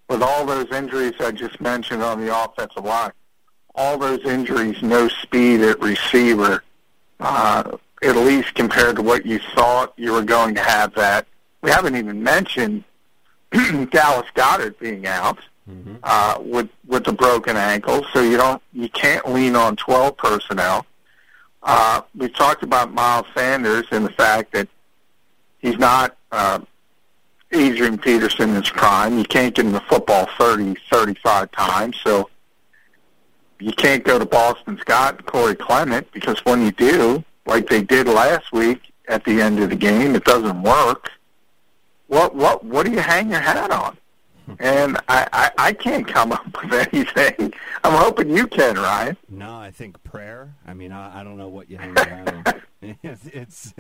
With 0.09 0.23
all 0.23 0.47
those 0.47 0.71
injuries 0.71 1.15
I 1.19 1.33
just 1.33 1.61
mentioned 1.61 2.05
on 2.05 2.25
the 2.25 2.33
offensive 2.45 2.85
line, 2.85 3.11
all 3.75 3.99
those 3.99 4.25
injuries, 4.25 4.81
no 4.81 5.09
speed 5.09 5.61
at 5.63 5.81
receiver, 5.81 6.63
uh, 7.19 7.77
at 8.01 8.17
least 8.17 8.55
compared 8.55 8.95
to 8.97 9.03
what 9.03 9.27
you 9.27 9.41
thought 9.57 9.93
you 9.97 10.13
were 10.13 10.23
going 10.23 10.55
to 10.55 10.61
have 10.61 10.95
that. 10.95 11.27
We 11.63 11.71
haven't 11.71 11.97
even 11.97 12.23
mentioned 12.23 12.85
Dallas 13.51 14.29
Goedert 14.37 14.79
being 14.79 15.09
out 15.09 15.41
mm-hmm. 15.69 15.97
uh, 16.05 16.37
with 16.39 16.69
with 16.87 17.03
the 17.05 17.13
broken 17.13 17.57
ankle, 17.57 18.07
so 18.13 18.23
you 18.23 18.37
don't 18.37 18.63
you 18.73 18.89
can't 18.89 19.29
lean 19.29 19.57
on 19.57 19.75
12 19.75 20.17
personnel. 20.17 20.87
Uh, 21.65 22.03
we 22.17 22.29
talked 22.29 22.63
about 22.63 22.95
Miles 22.95 23.27
Sanders 23.35 23.87
and 23.91 24.07
the 24.07 24.13
fact 24.13 24.53
that 24.53 24.69
he's 25.61 25.79
not 25.79 26.17
uh, 26.33 26.61
Adrian 27.53 27.99
Peterson 27.99 28.51
in 28.51 28.57
his 28.57 28.71
prime. 28.71 29.19
You 29.19 29.25
can't 29.25 29.55
get 29.55 29.65
him 29.65 29.73
the 29.73 29.81
football 29.81 30.29
30, 30.39 30.77
35 30.91 31.51
times, 31.53 31.97
so 32.03 32.29
you 33.59 33.73
can't 33.73 34.05
go 34.05 34.19
to 34.19 34.25
Boston 34.25 34.79
Scott 34.79 35.17
and 35.17 35.27
Corey 35.27 35.55
Clement 35.55 36.11
because 36.13 36.45
when 36.45 36.63
you 36.63 36.73
do, 36.73 37.25
like 37.47 37.69
they 37.69 37.83
did 37.83 38.07
last 38.07 38.53
week 38.53 38.93
at 39.09 39.25
the 39.25 39.41
end 39.41 39.61
of 39.61 39.71
the 39.71 39.77
game, 39.77 40.15
it 40.15 40.25
doesn't 40.25 40.63
work. 40.63 41.11
What 42.07 42.35
what 42.35 42.65
what 42.65 42.87
do 42.87 42.93
you 42.93 43.01
hang 43.01 43.31
your 43.31 43.41
hat 43.41 43.71
on? 43.71 43.97
And 44.59 44.97
I, 45.09 45.29
I, 45.33 45.51
I 45.59 45.73
can't 45.73 46.07
come 46.07 46.33
up 46.33 46.63
with 46.63 46.89
anything. 46.93 47.53
I'm 47.85 47.93
hoping 47.93 48.31
you 48.31 48.47
can, 48.47 48.77
Ryan. 48.77 49.17
No, 49.29 49.57
I 49.57 49.71
think 49.71 50.03
prayer. 50.03 50.55
I 50.67 50.75
mean, 50.75 50.93
I, 50.93 51.21
I 51.21 51.25
don't 51.25 51.39
know 51.39 51.49
what 51.49 51.71
you 51.71 51.79
hang 51.79 51.97
hat 51.97 52.63
it's, 52.83 53.27
it's 53.27 53.75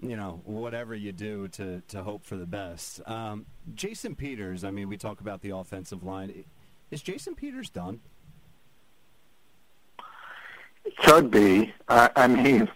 you 0.00 0.16
know 0.16 0.40
whatever 0.44 0.94
you 0.94 1.12
do 1.12 1.48
to 1.48 1.82
to 1.88 2.02
hope 2.02 2.24
for 2.24 2.36
the 2.36 2.46
best. 2.46 3.00
Um, 3.06 3.46
Jason 3.74 4.14
Peters. 4.14 4.64
I 4.64 4.70
mean, 4.70 4.88
we 4.88 4.96
talk 4.96 5.20
about 5.20 5.42
the 5.42 5.50
offensive 5.50 6.02
line. 6.02 6.44
Is 6.90 7.02
Jason 7.02 7.34
Peters 7.34 7.70
done? 7.70 8.00
It 10.84 10.96
could 10.96 11.30
be. 11.30 11.72
Uh, 11.88 12.08
I 12.16 12.26
mean, 12.26 12.68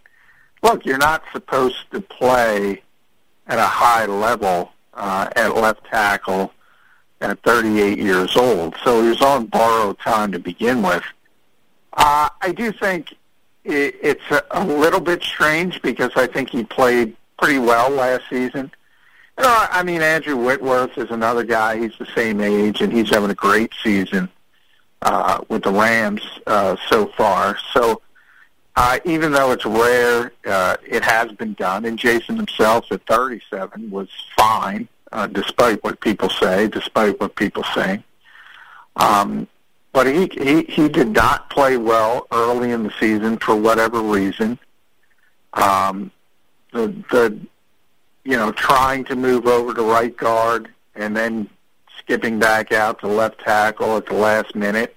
look, 0.63 0.85
you're 0.85 0.99
not 0.99 1.23
supposed 1.33 1.91
to 1.91 2.01
play 2.01 2.83
at 3.47 3.59
a 3.59 3.67
high 3.67 4.07
level 4.07 4.73
uh, 4.95 5.29
at 5.35 5.57
left 5.57 5.85
tackle 5.87 6.53
at 7.21 7.43
38 7.43 7.99
years 7.99 8.37
old, 8.37 8.75
so 8.85 9.03
he 9.03 9.09
was 9.09 9.23
on 9.23 9.47
borrowed 9.47 9.99
time 10.01 10.33
to 10.33 10.39
begin 10.39 10.83
with. 10.83 11.03
Uh, 11.93 12.29
I 12.43 12.53
do 12.53 12.73
think 12.73 13.13
it, 13.65 13.97
it's 14.03 14.31
a, 14.31 14.43
a 14.51 14.65
little 14.65 15.01
bit 15.01 15.23
strange 15.23 15.81
because 15.83 16.11
I 16.17 16.27
think 16.27 16.51
he 16.51 16.65
played 16.65 17.17
pretty 17.39 17.59
well 17.59 17.91
last 17.91 18.25
season. 18.29 18.71
You 19.39 19.45
know, 19.45 19.67
I 19.71 19.83
mean, 19.83 20.03
Andrew 20.03 20.37
Whitworth 20.37 20.97
is 20.97 21.11
another 21.11 21.45
guy. 21.45 21.79
He's 21.79 21.97
the 21.99 22.07
same 22.15 22.41
age, 22.41 22.81
and 22.81 22.93
he's 22.93 23.11
having 23.11 23.31
a 23.31 23.35
great 23.35 23.73
season 23.83 24.29
uh, 25.03 25.41
with 25.49 25.63
the 25.63 25.73
Rams 25.73 26.23
uh, 26.47 26.77
so 26.89 27.07
far. 27.09 27.59
So 27.73 28.01
uh, 28.77 28.99
even 29.05 29.33
though 29.33 29.53
it's 29.53 29.65
rare, 29.65 30.33
uh, 30.47 30.77
it 30.87 31.03
has 31.03 31.33
been 31.33 31.55
done. 31.55 31.85
And 31.87 31.99
Jason 31.99 32.37
himself 32.37 32.93
at 32.93 33.05
37 33.07 33.91
was 33.91 34.09
fine, 34.37 34.89
uh, 35.13 35.27
despite 35.27 35.83
what 35.85 36.01
people 36.01 36.29
say, 36.29 36.69
despite 36.69 37.21
what 37.21 37.35
people 37.37 37.65
say. 37.75 38.03
Um, 38.97 39.47
but 39.93 40.07
he, 40.07 40.29
he 40.33 40.63
he 40.65 40.89
did 40.89 41.09
not 41.09 41.49
play 41.49 41.77
well 41.77 42.27
early 42.31 42.73
in 42.73 42.83
the 42.83 42.93
season 43.01 43.39
for 43.39 43.57
whatever 43.57 44.01
reason. 44.01 44.59
Um, 45.55 46.11
the 46.73 46.89
the 47.11 47.39
you 48.25 48.37
know 48.37 48.53
trying 48.53 49.05
to 49.05 49.17
move 49.17 49.47
over 49.47 49.73
to 49.73 49.83
right 49.83 50.15
guard 50.15 50.69
and 50.95 51.17
then 51.17 51.49
skipping 51.99 52.39
back 52.39 52.73
out 52.73 53.01
to 53.01 53.07
left 53.07 53.41
tackle 53.41 53.97
at 53.97 54.07
the 54.07 54.15
last 54.15 54.55
minute. 54.55 54.97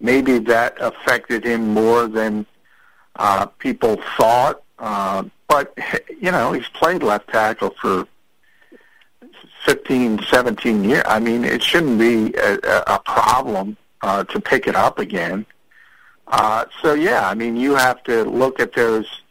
Maybe 0.00 0.38
that 0.38 0.76
affected 0.80 1.44
him 1.44 1.68
more 1.68 2.06
than 2.06 2.46
uh, 3.16 3.46
people 3.46 4.00
thought. 4.16 4.62
Uh, 4.78 5.24
but 5.46 5.76
you 6.20 6.30
know 6.30 6.52
he's 6.52 6.68
played 6.68 7.02
left 7.02 7.28
tackle 7.28 7.74
for 7.80 8.06
15, 9.64 10.22
17 10.24 10.84
years. 10.84 11.02
I 11.06 11.18
mean, 11.18 11.44
it 11.44 11.62
shouldn't 11.62 11.98
be 11.98 12.34
a, 12.34 12.58
a 12.86 12.98
problem 13.04 13.76
uh, 14.02 14.24
to 14.24 14.40
pick 14.40 14.66
it 14.66 14.74
up 14.74 14.98
again. 14.98 15.46
Uh, 16.26 16.64
so 16.80 16.94
yeah, 16.94 17.28
I 17.28 17.34
mean, 17.34 17.56
you 17.56 17.74
have 17.74 18.02
to 18.04 18.24
look 18.24 18.58
at 18.60 18.72
those 18.72 19.22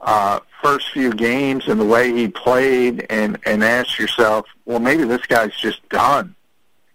uh, 0.00 0.40
first 0.62 0.90
few 0.90 1.12
games 1.12 1.68
and 1.68 1.80
the 1.80 1.84
way 1.84 2.12
he 2.12 2.28
played, 2.28 3.06
and 3.10 3.38
and 3.46 3.64
ask 3.64 3.98
yourself, 3.98 4.46
well, 4.64 4.78
maybe 4.78 5.04
this 5.04 5.24
guy's 5.26 5.56
just 5.56 5.88
done. 5.88 6.34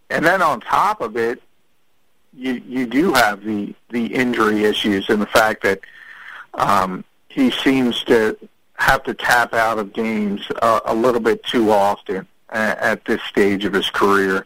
And 0.10 0.26
then 0.26 0.42
on 0.42 0.62
top 0.62 1.02
of 1.02 1.18
it, 1.18 1.42
you 2.34 2.62
you 2.66 2.86
do 2.86 3.14
have 3.14 3.44
the 3.44 3.74
the 3.90 4.14
injury 4.14 4.64
issues 4.64 5.10
and 5.10 5.22
the 5.22 5.28
fact 5.28 5.64
that 5.64 5.80
um, 6.54 7.04
he 7.28 7.50
seems 7.52 8.04
to 8.06 8.38
have 8.76 9.04
to 9.04 9.14
tap 9.14 9.54
out 9.54 9.80
of 9.80 9.94
games 9.94 10.48
uh, 10.62 10.82
a 10.86 10.94
little 10.94 11.22
bit 11.22 11.44
too 11.44 11.72
often 11.72 12.28
at, 12.52 13.06
this 13.06 13.22
stage 13.24 13.66
of 13.66 13.74
his 13.74 13.90
career. 13.90 14.46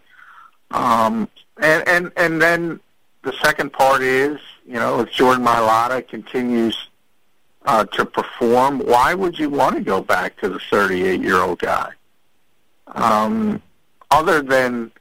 Um, 0.71 1.27
and 1.61 1.87
and 1.87 2.11
and 2.17 2.41
then 2.41 2.79
the 3.23 3.33
second 3.43 3.71
part 3.73 4.01
is, 4.01 4.39
you 4.65 4.73
know, 4.75 4.99
if 4.99 5.11
Jordan 5.11 5.45
Mailata 5.45 6.07
continues 6.07 6.89
uh, 7.65 7.85
to 7.85 8.05
perform, 8.05 8.79
why 8.79 9.13
would 9.13 9.39
you 9.39 9.49
want 9.49 9.75
to 9.75 9.81
go 9.81 10.01
back 10.01 10.37
to 10.37 10.49
the 10.49 10.59
38 10.69 11.21
year 11.21 11.37
old 11.37 11.59
guy? 11.59 11.91
Um, 12.87 13.61
other 14.11 14.41
than 14.41 14.91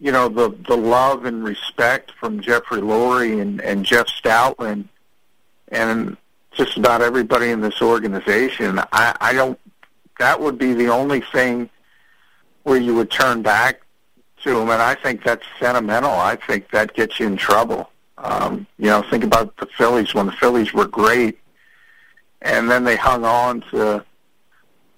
you 0.00 0.10
know 0.10 0.28
the 0.28 0.56
the 0.66 0.76
love 0.76 1.24
and 1.24 1.44
respect 1.44 2.12
from 2.18 2.40
Jeffrey 2.40 2.80
Lurie 2.80 3.40
and, 3.40 3.60
and 3.60 3.84
Jeff 3.84 4.06
Stoutland 4.06 4.88
and 5.68 6.16
just 6.52 6.76
about 6.76 7.00
everybody 7.00 7.50
in 7.50 7.60
this 7.60 7.80
organization, 7.80 8.80
I, 8.92 9.14
I 9.20 9.32
don't. 9.32 9.58
That 10.20 10.38
would 10.38 10.58
be 10.58 10.74
the 10.74 10.88
only 10.88 11.22
thing 11.22 11.70
where 12.64 12.76
you 12.76 12.94
would 12.94 13.10
turn 13.10 13.40
back 13.40 13.80
to 14.42 14.50
him, 14.50 14.68
and 14.68 14.82
I 14.82 14.94
think 14.94 15.24
that's 15.24 15.46
sentimental. 15.58 16.10
I 16.10 16.36
think 16.36 16.70
that 16.72 16.92
gets 16.92 17.18
you 17.18 17.26
in 17.26 17.38
trouble. 17.38 17.90
Um, 18.18 18.66
you 18.76 18.88
know, 18.88 19.02
think 19.10 19.24
about 19.24 19.56
the 19.56 19.64
Phillies 19.78 20.12
when 20.12 20.26
the 20.26 20.32
Phillies 20.32 20.74
were 20.74 20.86
great, 20.86 21.38
and 22.42 22.70
then 22.70 22.84
they 22.84 22.96
hung 22.96 23.24
on 23.24 23.62
to 23.70 24.04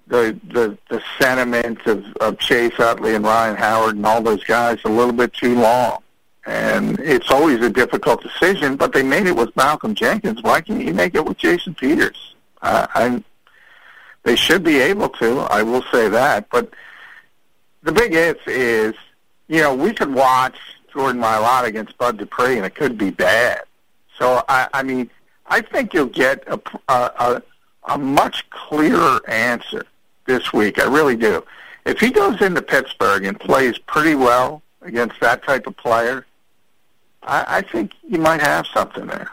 the 0.07 0.37
the 0.51 0.77
the 0.89 1.01
sentiment 1.17 1.79
of, 1.87 2.05
of 2.17 2.37
Chase 2.39 2.77
Utley 2.77 3.15
and 3.15 3.23
Ryan 3.23 3.55
Howard 3.55 3.95
and 3.95 4.05
all 4.05 4.21
those 4.21 4.43
guys 4.43 4.77
a 4.83 4.89
little 4.89 5.13
bit 5.13 5.31
too 5.31 5.55
long. 5.55 6.03
And 6.45 6.99
it's 6.99 7.31
always 7.31 7.61
a 7.61 7.69
difficult 7.69 8.21
decision, 8.21 8.75
but 8.75 8.91
they 8.91 9.03
made 9.03 9.27
it 9.27 9.37
with 9.37 9.55
Malcolm 9.55 9.95
Jenkins. 9.95 10.43
Why 10.43 10.59
can't 10.59 10.83
you 10.83 10.93
make 10.93 11.15
it 11.15 11.23
with 11.23 11.37
Jason 11.37 11.75
Peters? 11.75 12.35
I, 12.61 13.23
they 14.23 14.35
should 14.35 14.63
be 14.63 14.79
able 14.79 15.09
to. 15.09 15.39
I 15.41 15.63
will 15.63 15.83
say 15.91 16.09
that. 16.09 16.49
But 16.49 16.73
the 17.83 17.91
big 17.91 18.13
if 18.13 18.37
is 18.47 18.95
you 19.47 19.61
know, 19.61 19.75
we 19.75 19.93
could 19.93 20.13
watch 20.13 20.57
Jordan 20.91 21.21
Mailata 21.21 21.65
against 21.65 21.97
Bud 21.97 22.17
Dupree, 22.17 22.57
and 22.57 22.65
it 22.65 22.75
could 22.75 22.97
be 22.97 23.11
bad. 23.11 23.61
So, 24.17 24.43
I, 24.47 24.67
I 24.73 24.83
mean, 24.83 25.09
I 25.47 25.61
think 25.61 25.93
you'll 25.93 26.05
get 26.05 26.43
a, 26.47 26.59
a, 26.87 27.41
a 27.87 27.97
much 27.97 28.49
clearer 28.49 29.21
answer 29.29 29.85
this 30.25 30.53
week. 30.53 30.79
I 30.79 30.85
really 30.85 31.15
do. 31.15 31.43
If 31.85 31.99
he 31.99 32.11
goes 32.11 32.41
into 32.41 32.61
Pittsburgh 32.61 33.25
and 33.25 33.39
plays 33.39 33.77
pretty 33.77 34.15
well 34.15 34.61
against 34.81 35.19
that 35.19 35.43
type 35.43 35.67
of 35.67 35.75
player, 35.75 36.25
I, 37.23 37.57
I 37.57 37.61
think 37.61 37.91
you 38.07 38.19
might 38.19 38.41
have 38.41 38.65
something 38.67 39.07
there. 39.07 39.31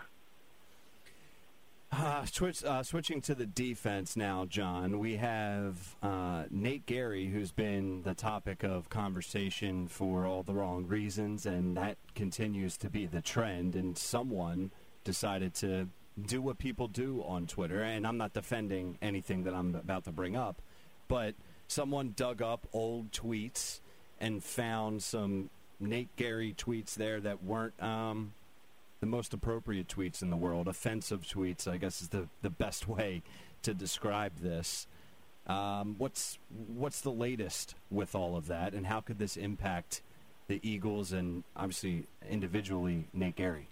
Uh, 1.93 2.25
switch, 2.25 2.65
uh, 2.65 2.83
switching 2.85 3.21
to 3.21 3.35
the 3.35 3.47
defense 3.47 4.17
now, 4.17 4.45
John. 4.45 5.01
We 5.01 5.17
have 5.17 5.97
uh, 6.03 6.45
Nate 6.49 6.87
Gerry, 6.87 7.27
who's 7.27 7.51
been 7.51 8.03
the 8.03 8.15
topic 8.15 8.63
of 8.63 8.89
conversation 8.89 9.89
for 9.89 10.25
all 10.25 10.45
the 10.45 10.55
wrong 10.55 10.87
reasons, 10.87 11.47
and 11.47 11.77
that 11.77 11.97
continues 12.15 12.77
to 12.79 12.91
be 12.91 13.07
the 13.07 13.21
trend. 13.21 13.75
And 13.75 13.99
someone 13.99 14.71
decided 15.03 15.53
to 15.55 15.89
do 16.27 16.41
what 16.41 16.59
people 16.59 16.87
do 16.87 17.25
on 17.27 17.49
Twitter, 17.49 17.83
and 17.83 18.07
I'm 18.07 18.17
not 18.17 18.35
defending 18.35 18.97
anything 19.03 19.43
that 19.45 19.55
I'm 19.55 19.75
about 19.75 20.05
to 20.05 20.13
bring 20.13 20.37
up, 20.37 20.63
but 21.09 21.35
someone 21.67 22.13
dug 22.15 22.41
up 22.41 22.69
old 22.73 23.11
tweets 23.11 23.81
and 24.21 24.45
found 24.45 25.03
some 25.03 25.51
Nate 25.81 26.15
Gerry 26.17 26.55
tweets 26.57 26.95
there 26.95 27.21
that 27.21 27.43
weren't 27.43 27.81
um, 27.83 28.35
the 29.01 29.07
most 29.07 29.33
appropriate 29.33 29.89
tweets 29.89 30.23
in 30.23 30.31
the 30.31 30.37
world. 30.37 30.69
Offensive 30.69 31.23
tweets, 31.23 31.67
I 31.67 31.79
guess, 31.79 32.03
is 32.03 32.09
the, 32.09 32.29
the 32.43 32.51
best 32.51 32.87
way 32.87 33.23
to 33.63 33.75
describe 33.75 34.33
this. 34.41 34.87
Um, 35.47 35.97
what's 35.99 36.39
what's 36.69 37.01
the 37.01 37.11
latest 37.11 37.75
with 37.91 38.15
all 38.15 38.37
of 38.37 38.47
that, 38.49 38.75
and 38.75 38.87
how 38.87 39.01
could 39.01 39.19
this 39.19 39.37
impact 39.37 40.03
the 40.49 40.61
Eagles 40.63 41.13
and 41.13 41.45
obviously 41.57 42.07
individually 42.29 43.05
Nate 43.13 43.37
Gerry? 43.37 43.69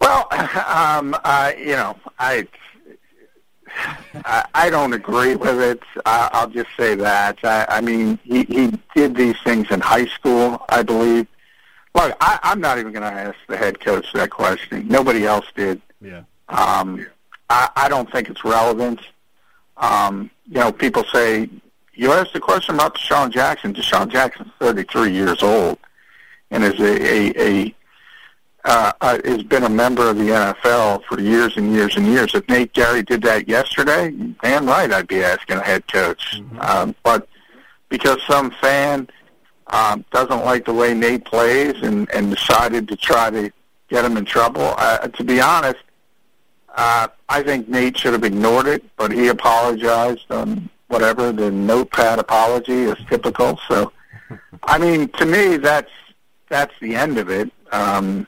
Well, 0.00 0.26
um, 0.66 1.16
uh, 1.24 1.52
you 1.56 1.76
know, 1.76 1.96
I, 2.18 2.48
I 4.14 4.44
I 4.52 4.70
don't 4.70 4.92
agree 4.92 5.36
with 5.36 5.60
it. 5.60 5.80
I, 6.04 6.28
I'll 6.32 6.50
just 6.50 6.70
say 6.76 6.96
that. 6.96 7.38
I, 7.44 7.66
I 7.68 7.80
mean, 7.80 8.18
he 8.24 8.42
he 8.44 8.72
did 8.96 9.14
these 9.14 9.36
things 9.44 9.70
in 9.70 9.80
high 9.80 10.06
school, 10.06 10.64
I 10.68 10.82
believe. 10.82 11.28
Look, 11.94 12.16
I, 12.20 12.38
I'm 12.42 12.60
not 12.60 12.78
even 12.78 12.92
going 12.92 13.02
to 13.02 13.20
ask 13.20 13.36
the 13.48 13.56
head 13.56 13.80
coach 13.80 14.12
that 14.12 14.30
question. 14.30 14.86
Nobody 14.88 15.26
else 15.26 15.46
did. 15.54 15.80
Yeah. 16.00 16.22
Um, 16.48 17.06
I, 17.48 17.68
I 17.76 17.88
don't 17.88 18.10
think 18.10 18.28
it's 18.28 18.44
relevant. 18.44 19.00
Um, 19.76 20.30
you 20.46 20.56
know, 20.56 20.72
people 20.72 21.04
say 21.12 21.48
you 21.94 22.12
asked 22.12 22.32
the 22.32 22.40
question 22.40 22.74
about 22.76 22.96
DeSean 22.96 23.30
Jackson. 23.30 23.74
DeSean 23.74 24.08
Jackson's 24.08 24.52
33 24.58 25.12
years 25.12 25.42
old 25.42 25.78
and 26.50 26.64
is 26.64 26.78
a, 26.80 27.06
a, 27.06 27.32
a 27.36 27.74
uh, 28.64 28.92
uh, 29.00 29.18
has 29.24 29.42
been 29.42 29.64
a 29.64 29.68
member 29.70 30.10
of 30.10 30.18
the 30.18 30.28
NFL 30.28 31.02
for 31.04 31.18
years 31.18 31.56
and 31.56 31.72
years 31.72 31.96
and 31.96 32.06
years. 32.06 32.34
If 32.34 32.46
Nate 32.48 32.72
Gerry 32.74 33.02
did 33.02 33.22
that 33.22 33.48
yesterday, 33.48 34.10
damn 34.42 34.66
right, 34.66 34.92
I'd 34.92 35.08
be 35.08 35.24
asking 35.24 35.56
a 35.56 35.62
head 35.62 35.88
coach. 35.88 36.36
Mm-hmm. 36.36 36.60
Um, 36.60 36.94
but 37.02 37.26
because 37.88 38.18
some 38.26 38.50
fan 38.60 39.08
um, 39.70 40.04
doesn't 40.10 40.44
like 40.44 40.64
the 40.64 40.74
way 40.74 40.94
Nate 40.94 41.24
plays 41.24 41.74
and, 41.82 42.10
and 42.10 42.34
decided 42.34 42.88
to 42.88 42.96
try 42.96 43.30
to 43.30 43.50
get 43.88 44.04
him 44.04 44.16
in 44.16 44.24
trouble, 44.24 44.74
uh, 44.78 45.08
to 45.08 45.24
be 45.24 45.40
honest, 45.40 45.80
uh, 46.76 47.08
I 47.28 47.42
think 47.42 47.68
Nate 47.68 47.98
should 47.98 48.12
have 48.12 48.24
ignored 48.24 48.66
it, 48.66 48.84
but 48.96 49.10
he 49.10 49.28
apologized 49.28 50.30
on 50.30 50.70
whatever 50.88 51.32
the 51.32 51.50
notepad 51.50 52.18
apology 52.18 52.84
is 52.84 52.96
typical. 53.08 53.58
So, 53.68 53.92
I 54.62 54.78
mean, 54.78 55.08
to 55.08 55.26
me, 55.26 55.56
that's 55.56 55.90
that's 56.48 56.74
the 56.80 56.96
end 56.96 57.18
of 57.18 57.30
it. 57.30 57.50
Um, 57.72 58.26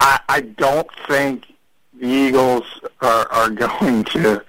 I, 0.00 0.20
I 0.28 0.40
don't 0.40 0.88
think 1.06 1.46
the 1.98 2.06
Eagles 2.06 2.64
are, 3.00 3.30
are 3.30 3.50
going 3.66 4.04
to 4.04 4.42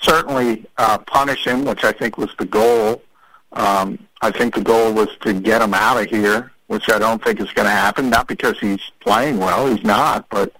certainly 0.00 0.66
uh, 0.76 0.98
punish 0.98 1.46
him, 1.46 1.64
which 1.64 1.84
I 1.84 1.92
think 1.92 2.18
was 2.18 2.30
the 2.38 2.44
goal. 2.44 3.02
Um, 3.52 3.98
I 4.24 4.30
think 4.30 4.54
the 4.54 4.62
goal 4.62 4.90
was 4.94 5.08
to 5.20 5.34
get 5.34 5.60
him 5.60 5.74
out 5.74 6.02
of 6.02 6.08
here, 6.08 6.50
which 6.68 6.88
I 6.88 6.98
don't 6.98 7.22
think 7.22 7.40
is 7.40 7.50
going 7.50 7.66
to 7.66 7.70
happen. 7.70 8.08
Not 8.08 8.26
because 8.26 8.58
he's 8.58 8.80
playing 9.00 9.36
well, 9.36 9.66
he's 9.66 9.84
not, 9.84 10.26
but 10.30 10.50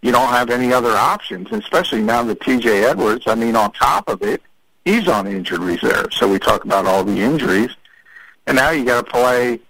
you 0.00 0.12
don't 0.12 0.30
have 0.30 0.48
any 0.48 0.72
other 0.72 0.92
options, 0.92 1.52
especially 1.52 2.00
now 2.00 2.22
that 2.22 2.40
T.J. 2.40 2.84
Edwards. 2.84 3.24
I 3.26 3.34
mean, 3.34 3.54
on 3.54 3.70
top 3.72 4.08
of 4.08 4.22
it, 4.22 4.40
he's 4.86 5.08
on 5.08 5.26
injured 5.26 5.60
reserve. 5.60 6.14
So 6.14 6.26
we 6.26 6.38
talk 6.38 6.64
about 6.64 6.86
all 6.86 7.04
the 7.04 7.20
injuries, 7.20 7.76
and 8.46 8.56
now 8.56 8.70
you 8.70 8.82
got 8.82 9.04
to 9.04 9.10
play 9.12 9.60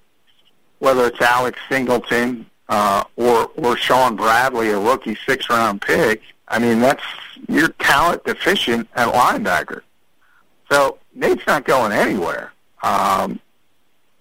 whether 0.78 1.06
it's 1.06 1.20
Alex 1.20 1.58
Singleton 1.68 2.46
uh, 2.68 3.02
or 3.16 3.50
or 3.56 3.76
Shaun 3.76 4.14
Bradley, 4.14 4.70
a 4.70 4.78
rookie 4.78 5.18
six 5.26 5.50
round 5.50 5.82
pick. 5.82 6.22
I 6.46 6.60
mean, 6.60 6.78
that's 6.78 7.02
you're 7.48 7.70
talent 7.80 8.24
deficient 8.24 8.88
at 8.94 9.12
linebacker. 9.12 9.80
So 10.70 10.98
Nate's 11.12 11.44
not 11.48 11.64
going 11.64 11.90
anywhere. 11.90 12.51
Um, 12.82 13.40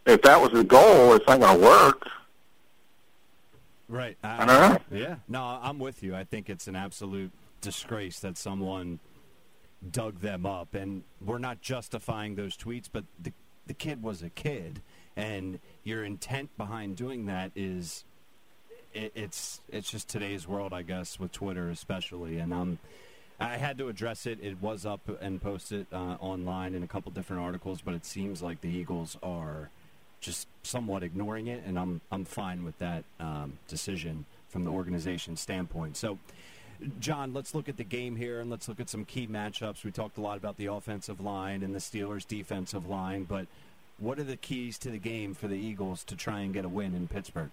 if 0.05 0.21
that 0.23 0.39
was 0.41 0.51
the 0.51 0.63
goal, 0.63 1.13
it's 1.13 1.27
not 1.27 1.39
going 1.39 1.59
to 1.59 1.65
work. 1.65 2.07
Right. 3.87 4.17
I, 4.23 4.43
I 4.43 4.45
don't 4.45 4.91
know. 4.91 4.97
Yeah. 4.97 5.15
No, 5.27 5.59
I'm 5.61 5.79
with 5.79 6.01
you. 6.03 6.15
I 6.15 6.23
think 6.23 6.49
it's 6.49 6.67
an 6.67 6.75
absolute 6.75 7.31
disgrace 7.59 8.19
that 8.19 8.37
someone 8.37 8.99
dug 9.89 10.19
them 10.19 10.45
up, 10.45 10.73
and 10.73 11.03
we're 11.23 11.39
not 11.39 11.61
justifying 11.61 12.35
those 12.35 12.55
tweets, 12.55 12.87
but 12.91 13.03
the 13.21 13.33
the 13.67 13.73
kid 13.73 14.03
was 14.03 14.21
a 14.21 14.29
kid, 14.29 14.81
and 15.15 15.59
your 15.83 16.03
intent 16.03 16.55
behind 16.57 16.95
doing 16.95 17.25
that 17.27 17.51
is 17.55 18.03
it, 18.93 19.11
it's 19.15 19.61
it's 19.69 19.89
just 19.89 20.07
today's 20.07 20.47
world, 20.47 20.73
I 20.73 20.81
guess, 20.81 21.19
with 21.19 21.31
Twitter 21.31 21.69
especially, 21.69 22.37
and 22.37 22.53
um, 22.53 22.79
I 23.41 23.57
had 23.57 23.77
to 23.79 23.89
address 23.89 24.25
it. 24.25 24.39
It 24.41 24.61
was 24.61 24.85
up 24.85 25.01
and 25.19 25.41
posted 25.41 25.87
uh, 25.91 26.17
online 26.19 26.75
in 26.75 26.83
a 26.83 26.87
couple 26.87 27.11
different 27.11 27.41
articles, 27.41 27.81
but 27.81 27.93
it 27.93 28.05
seems 28.05 28.41
like 28.41 28.61
the 28.61 28.69
Eagles 28.69 29.17
are 29.23 29.69
just 30.19 30.47
somewhat 30.63 31.01
ignoring 31.01 31.47
it, 31.47 31.63
and 31.65 31.79
I'm 31.79 32.01
I'm 32.11 32.25
fine 32.25 32.63
with 32.63 32.77
that 32.79 33.03
um, 33.19 33.57
decision 33.67 34.25
from 34.49 34.63
the 34.63 34.71
organization 34.71 35.35
standpoint. 35.35 35.97
So. 35.97 36.17
John, 36.99 37.31
let's 37.31 37.53
look 37.53 37.69
at 37.69 37.77
the 37.77 37.83
game 37.83 38.15
here 38.15 38.39
and 38.39 38.49
let's 38.49 38.67
look 38.67 38.79
at 38.79 38.89
some 38.89 39.05
key 39.05 39.27
matchups. 39.27 39.83
We 39.83 39.91
talked 39.91 40.17
a 40.17 40.21
lot 40.21 40.37
about 40.37 40.57
the 40.57 40.65
offensive 40.65 41.21
line 41.21 41.61
and 41.61 41.75
the 41.75 41.79
Steelers' 41.79 42.27
defensive 42.27 42.89
line, 42.89 43.23
but 43.23 43.45
what 43.99 44.17
are 44.17 44.23
the 44.23 44.35
keys 44.35 44.79
to 44.79 44.89
the 44.89 44.97
game 44.97 45.35
for 45.35 45.47
the 45.47 45.53
Eagles 45.53 46.03
to 46.05 46.15
try 46.15 46.39
and 46.39 46.51
get 46.51 46.65
a 46.65 46.69
win 46.69 46.95
in 46.95 47.07
Pittsburgh? 47.07 47.51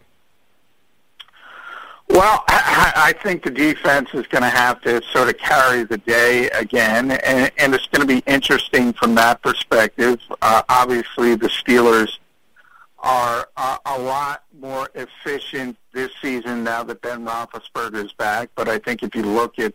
Well, 2.19 2.43
I 2.49 3.15
think 3.23 3.45
the 3.45 3.51
defense 3.53 4.09
is 4.13 4.27
going 4.27 4.43
to 4.43 4.49
have 4.49 4.81
to 4.81 5.01
sort 5.13 5.29
of 5.29 5.39
carry 5.39 5.85
the 5.85 5.99
day 5.99 6.51
again, 6.51 7.13
and, 7.13 7.53
and 7.57 7.73
it's 7.73 7.87
going 7.87 8.01
to 8.01 8.13
be 8.13 8.25
interesting 8.27 8.93
from 8.93 9.15
that 9.15 9.41
perspective. 9.41 10.19
Uh, 10.43 10.63
obviously, 10.69 11.37
the 11.37 11.47
Steelers 11.47 12.19
are 12.99 13.47
uh, 13.57 13.79
a 13.87 14.01
lot 14.01 14.43
more 14.61 14.91
efficient 14.97 15.77
this 15.93 16.11
season 16.21 16.65
now 16.65 16.83
that 16.83 17.01
Ben 17.03 17.25
Roethlisberger 17.25 18.05
is 18.05 18.13
back. 18.15 18.51
But 18.57 18.69
I 18.69 18.81
think 18.81 19.05
if 19.05 19.15
you 19.15 19.23
look 19.23 19.61
at 19.61 19.73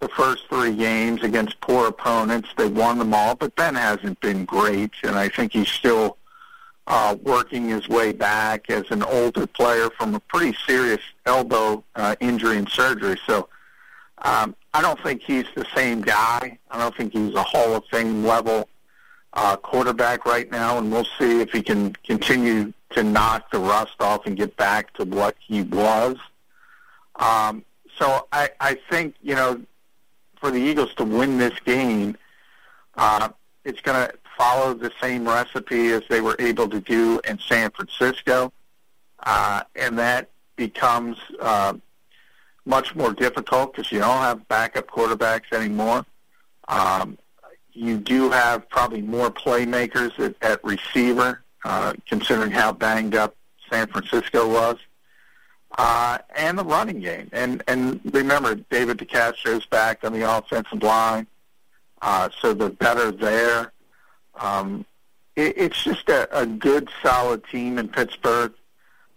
the 0.00 0.08
first 0.10 0.48
three 0.50 0.76
games 0.76 1.22
against 1.22 1.58
poor 1.62 1.86
opponents, 1.86 2.50
they 2.58 2.66
won 2.66 2.98
them 2.98 3.14
all. 3.14 3.34
But 3.34 3.56
Ben 3.56 3.76
hasn't 3.76 4.20
been 4.20 4.44
great, 4.44 4.90
and 5.04 5.16
I 5.16 5.30
think 5.30 5.54
he's 5.54 5.70
still 5.70 6.18
uh, 6.86 7.16
working 7.22 7.68
his 7.68 7.88
way 7.88 8.12
back 8.12 8.68
as 8.70 8.84
an 8.90 9.02
older 9.02 9.46
player 9.46 9.88
from 9.90 10.14
a 10.14 10.20
pretty 10.20 10.56
serious 10.66 11.00
elbow 11.26 11.84
uh, 11.94 12.16
injury 12.20 12.56
and 12.58 12.68
surgery. 12.68 13.18
So 13.26 13.48
um, 14.22 14.56
I 14.74 14.82
don't 14.82 15.00
think 15.00 15.22
he's 15.22 15.46
the 15.54 15.66
same 15.74 16.00
guy. 16.00 16.58
I 16.70 16.78
don't 16.78 16.96
think 16.96 17.12
he's 17.12 17.34
a 17.34 17.42
Hall 17.42 17.74
of 17.74 17.84
Fame 17.86 18.24
level 18.24 18.68
uh, 19.32 19.56
quarterback 19.56 20.26
right 20.26 20.50
now, 20.50 20.78
and 20.78 20.90
we'll 20.90 21.08
see 21.18 21.40
if 21.40 21.52
he 21.52 21.62
can 21.62 21.94
continue 22.04 22.72
to 22.90 23.02
knock 23.02 23.50
the 23.50 23.58
rust 23.58 23.94
off 24.00 24.26
and 24.26 24.36
get 24.36 24.56
back 24.56 24.92
to 24.94 25.04
what 25.04 25.36
he 25.38 25.62
was. 25.62 26.16
Um, 27.16 27.64
so 27.98 28.26
I, 28.32 28.50
I 28.60 28.78
think 28.90 29.14
you 29.22 29.34
know 29.34 29.60
for 30.40 30.50
the 30.50 30.58
Eagles 30.58 30.94
to 30.94 31.04
win 31.04 31.38
this 31.38 31.58
game, 31.60 32.16
uh, 32.96 33.28
it's 33.64 33.80
going 33.80 34.08
to 34.08 34.14
follow 34.36 34.74
the 34.74 34.92
same 35.00 35.26
recipe 35.28 35.92
as 35.92 36.02
they 36.08 36.20
were 36.20 36.36
able 36.38 36.68
to 36.68 36.80
do 36.80 37.20
in 37.28 37.38
San 37.38 37.70
Francisco, 37.70 38.52
uh, 39.20 39.62
and 39.76 39.98
that 39.98 40.30
becomes 40.56 41.18
uh, 41.40 41.74
much 42.64 42.94
more 42.94 43.12
difficult 43.12 43.72
because 43.72 43.90
you 43.90 43.98
don't 43.98 44.18
have 44.18 44.46
backup 44.48 44.88
quarterbacks 44.88 45.52
anymore. 45.52 46.04
Um, 46.68 47.18
you 47.72 47.98
do 47.98 48.30
have 48.30 48.68
probably 48.68 49.02
more 49.02 49.30
playmakers 49.30 50.18
at, 50.18 50.34
at 50.42 50.62
receiver, 50.64 51.42
uh, 51.64 51.94
considering 52.06 52.50
how 52.50 52.72
banged 52.72 53.14
up 53.14 53.34
San 53.70 53.86
Francisco 53.88 54.48
was. 54.48 54.76
Uh, 55.78 56.18
and 56.36 56.58
the 56.58 56.64
running 56.64 57.00
game. 57.00 57.30
And 57.32 57.62
and 57.66 57.98
remember, 58.12 58.54
David 58.54 58.98
DeCastro's 58.98 59.64
back 59.64 60.04
on 60.04 60.12
the 60.12 60.30
offensive 60.30 60.82
line, 60.82 61.26
uh, 62.02 62.28
so 62.40 62.52
they're 62.52 62.68
better 62.68 63.10
there. 63.10 63.71
Um, 64.40 64.84
it, 65.36 65.54
it's 65.56 65.82
just 65.84 66.08
a, 66.08 66.38
a 66.38 66.46
good, 66.46 66.88
solid 67.02 67.44
team 67.44 67.78
in 67.78 67.88
Pittsburgh. 67.88 68.52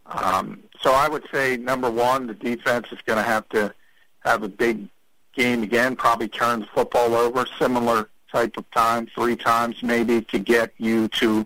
Um, 0.05 0.63
so 0.81 0.91
I 0.93 1.07
would 1.07 1.23
say 1.31 1.57
number 1.57 1.89
one, 1.89 2.27
the 2.27 2.33
defense 2.33 2.87
is 2.91 2.99
going 3.05 3.17
to 3.17 3.23
have 3.23 3.47
to 3.49 3.73
have 4.19 4.43
a 4.43 4.49
big 4.49 4.87
game 5.33 5.63
again. 5.63 5.95
Probably 5.95 6.27
turn 6.27 6.61
the 6.61 6.67
football 6.67 7.15
over, 7.15 7.45
similar 7.57 8.09
type 8.31 8.57
of 8.57 8.69
time, 8.71 9.07
three 9.15 9.35
times 9.35 9.81
maybe, 9.81 10.21
to 10.21 10.39
get 10.39 10.73
you 10.77 11.07
to 11.09 11.45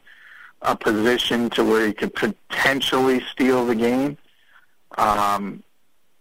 a 0.62 0.76
position 0.76 1.50
to 1.52 1.64
where 1.64 1.88
you 1.88 1.94
could 1.94 2.14
potentially 2.14 3.22
steal 3.32 3.66
the 3.66 3.76
game. 3.76 4.18
Um, 4.98 5.64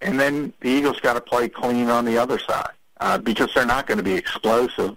and 0.01 0.19
then 0.21 0.53
the 0.61 0.69
Eagles 0.69 1.01
got 1.01 1.15
to 1.15 1.21
play 1.21 1.49
clean 1.49 1.89
on 1.89 2.05
the 2.05 2.19
other 2.19 2.39
side 2.39 2.73
uh, 3.01 3.19
because 3.19 3.53
they're 3.55 3.67
not 3.67 3.87
going 3.87 3.99
to 3.99 4.05
be 4.05 4.15
explosive. 4.15 4.97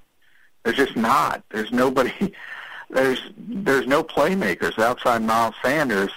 They're 0.63 0.73
just 0.73 0.95
not. 0.95 1.43
There's 1.49 1.71
nobody. 1.71 2.33
There's 2.89 3.21
there's 3.37 3.87
no 3.87 4.03
playmakers 4.03 4.77
outside 4.77 5.21
Miles 5.21 5.55
Sanders, 5.61 6.11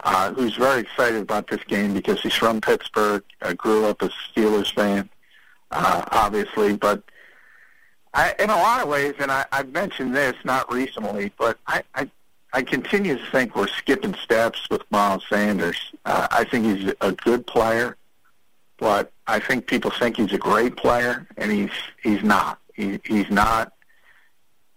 uh, 0.00 0.34
who's 0.34 0.54
very 0.54 0.82
excited 0.82 1.22
about 1.22 1.48
this 1.48 1.64
game 1.64 1.94
because 1.94 2.20
he's 2.20 2.34
from 2.34 2.60
Pittsburgh, 2.60 3.24
uh, 3.40 3.54
grew 3.54 3.86
up 3.86 4.02
a 4.02 4.10
Steelers 4.10 4.70
fan, 4.74 5.08
uh, 5.70 6.04
obviously. 6.10 6.76
But 6.76 7.02
I, 8.12 8.34
in 8.38 8.50
a 8.50 8.56
lot 8.56 8.82
of 8.82 8.88
ways, 8.88 9.14
and 9.18 9.32
I, 9.32 9.46
I've 9.50 9.72
mentioned 9.72 10.14
this 10.14 10.34
not 10.44 10.70
recently, 10.70 11.32
but 11.38 11.56
I, 11.66 11.82
I 11.94 12.10
I 12.52 12.62
continue 12.62 13.18
to 13.18 13.26
think 13.32 13.56
we're 13.56 13.66
skipping 13.66 14.14
steps 14.14 14.68
with 14.70 14.82
Miles 14.90 15.24
Sanders. 15.28 15.90
Uh, 16.04 16.28
I 16.30 16.44
think 16.44 16.66
he's 16.66 16.92
a 17.00 17.12
good 17.12 17.46
player, 17.46 17.96
but 18.78 19.10
I 19.26 19.40
think 19.40 19.66
people 19.66 19.90
think 19.90 20.18
he's 20.18 20.32
a 20.32 20.38
great 20.38 20.76
player, 20.76 21.26
and 21.36 21.50
he's 21.50 21.70
he's 22.02 22.22
not. 22.22 22.60
He, 22.74 23.00
he's 23.04 23.30
not. 23.30 23.72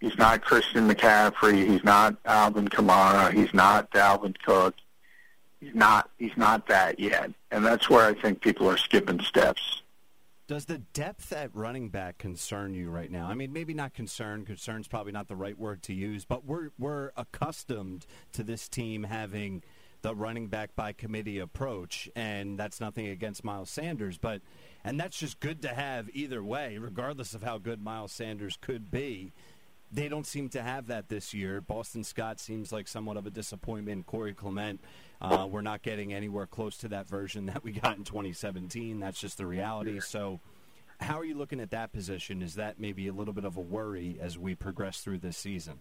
He's 0.00 0.16
not 0.16 0.42
Christian 0.42 0.88
McCaffrey. 0.88 1.68
He's 1.68 1.82
not 1.82 2.16
Alvin 2.24 2.68
Kamara. 2.68 3.32
He's 3.32 3.52
not 3.52 3.90
Dalvin 3.90 4.36
Cook. 4.44 4.74
He's 5.60 5.74
not. 5.74 6.08
He's 6.18 6.36
not 6.36 6.68
that 6.68 7.00
yet, 7.00 7.30
and 7.50 7.64
that's 7.64 7.90
where 7.90 8.06
I 8.06 8.14
think 8.14 8.40
people 8.40 8.70
are 8.70 8.76
skipping 8.76 9.20
steps. 9.20 9.82
Does 10.46 10.64
the 10.64 10.78
depth 10.78 11.30
at 11.32 11.54
running 11.54 11.90
back 11.90 12.16
concern 12.16 12.72
you 12.72 12.88
right 12.88 13.10
now? 13.10 13.28
I 13.28 13.34
mean, 13.34 13.52
maybe 13.52 13.74
not 13.74 13.92
concern. 13.92 14.46
Concern's 14.46 14.88
probably 14.88 15.12
not 15.12 15.28
the 15.28 15.36
right 15.36 15.58
word 15.58 15.82
to 15.82 15.92
use, 15.92 16.24
but 16.24 16.46
we're 16.46 16.70
we're 16.78 17.10
accustomed 17.16 18.06
to 18.32 18.42
this 18.42 18.66
team 18.66 19.02
having 19.02 19.62
the 20.02 20.14
running 20.14 20.48
back 20.48 20.74
by 20.76 20.92
committee 20.92 21.38
approach, 21.38 22.08
and 22.14 22.58
that's 22.58 22.80
nothing 22.80 23.08
against 23.08 23.44
Miles 23.44 23.70
Sanders, 23.70 24.18
but 24.18 24.40
and 24.84 24.98
that's 24.98 25.18
just 25.18 25.40
good 25.40 25.62
to 25.62 25.68
have 25.68 26.08
either 26.12 26.42
way, 26.42 26.78
regardless 26.78 27.34
of 27.34 27.42
how 27.42 27.58
good 27.58 27.82
Miles 27.82 28.12
Sanders 28.12 28.58
could 28.60 28.90
be. 28.90 29.32
They 29.90 30.08
don't 30.08 30.26
seem 30.26 30.50
to 30.50 30.62
have 30.62 30.88
that 30.88 31.08
this 31.08 31.32
year. 31.32 31.62
Boston 31.62 32.04
Scott 32.04 32.40
seems 32.40 32.72
like 32.72 32.86
somewhat 32.86 33.16
of 33.16 33.26
a 33.26 33.30
disappointment. 33.30 34.04
Corey 34.04 34.34
Clement 34.34 34.80
uh, 35.20 35.46
we're 35.50 35.62
not 35.62 35.82
getting 35.82 36.12
anywhere 36.12 36.46
close 36.46 36.76
to 36.78 36.88
that 36.88 37.08
version 37.08 37.46
that 37.46 37.64
we 37.64 37.72
got 37.72 37.96
in 37.96 38.04
2017. 38.04 39.00
That's 39.00 39.20
just 39.20 39.38
the 39.38 39.46
reality. 39.46 40.00
So, 40.00 40.40
how 41.00 41.18
are 41.18 41.24
you 41.24 41.36
looking 41.36 41.60
at 41.60 41.70
that 41.70 41.92
position? 41.92 42.42
Is 42.42 42.56
that 42.56 42.80
maybe 42.80 43.08
a 43.08 43.12
little 43.12 43.34
bit 43.34 43.44
of 43.44 43.56
a 43.56 43.60
worry 43.60 44.18
as 44.20 44.38
we 44.38 44.54
progress 44.54 45.00
through 45.00 45.18
this 45.18 45.36
season? 45.36 45.80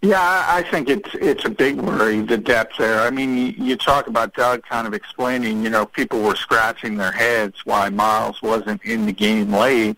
Yeah, 0.00 0.44
I 0.46 0.62
think 0.62 0.88
it's 0.88 1.10
it's 1.14 1.44
a 1.44 1.50
big 1.50 1.80
worry 1.80 2.20
the 2.20 2.38
depth 2.38 2.78
there. 2.78 3.00
I 3.00 3.10
mean, 3.10 3.36
you, 3.58 3.74
talk 3.76 4.06
about 4.06 4.32
Doug 4.34 4.62
kind 4.62 4.86
of 4.86 4.94
explaining. 4.94 5.64
You 5.64 5.70
know, 5.70 5.86
people 5.86 6.22
were 6.22 6.36
scratching 6.36 6.96
their 6.96 7.10
heads 7.10 7.56
why 7.64 7.88
Miles 7.88 8.40
wasn't 8.40 8.82
in 8.84 9.06
the 9.06 9.12
game 9.12 9.52
late, 9.52 9.96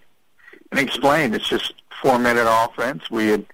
and 0.71 0.81
explained 0.81 1.35
it's 1.35 1.49
just 1.49 1.75
four 2.01 2.19
minute 2.19 2.47
offense. 2.49 3.11
We 3.11 3.29
had 3.29 3.45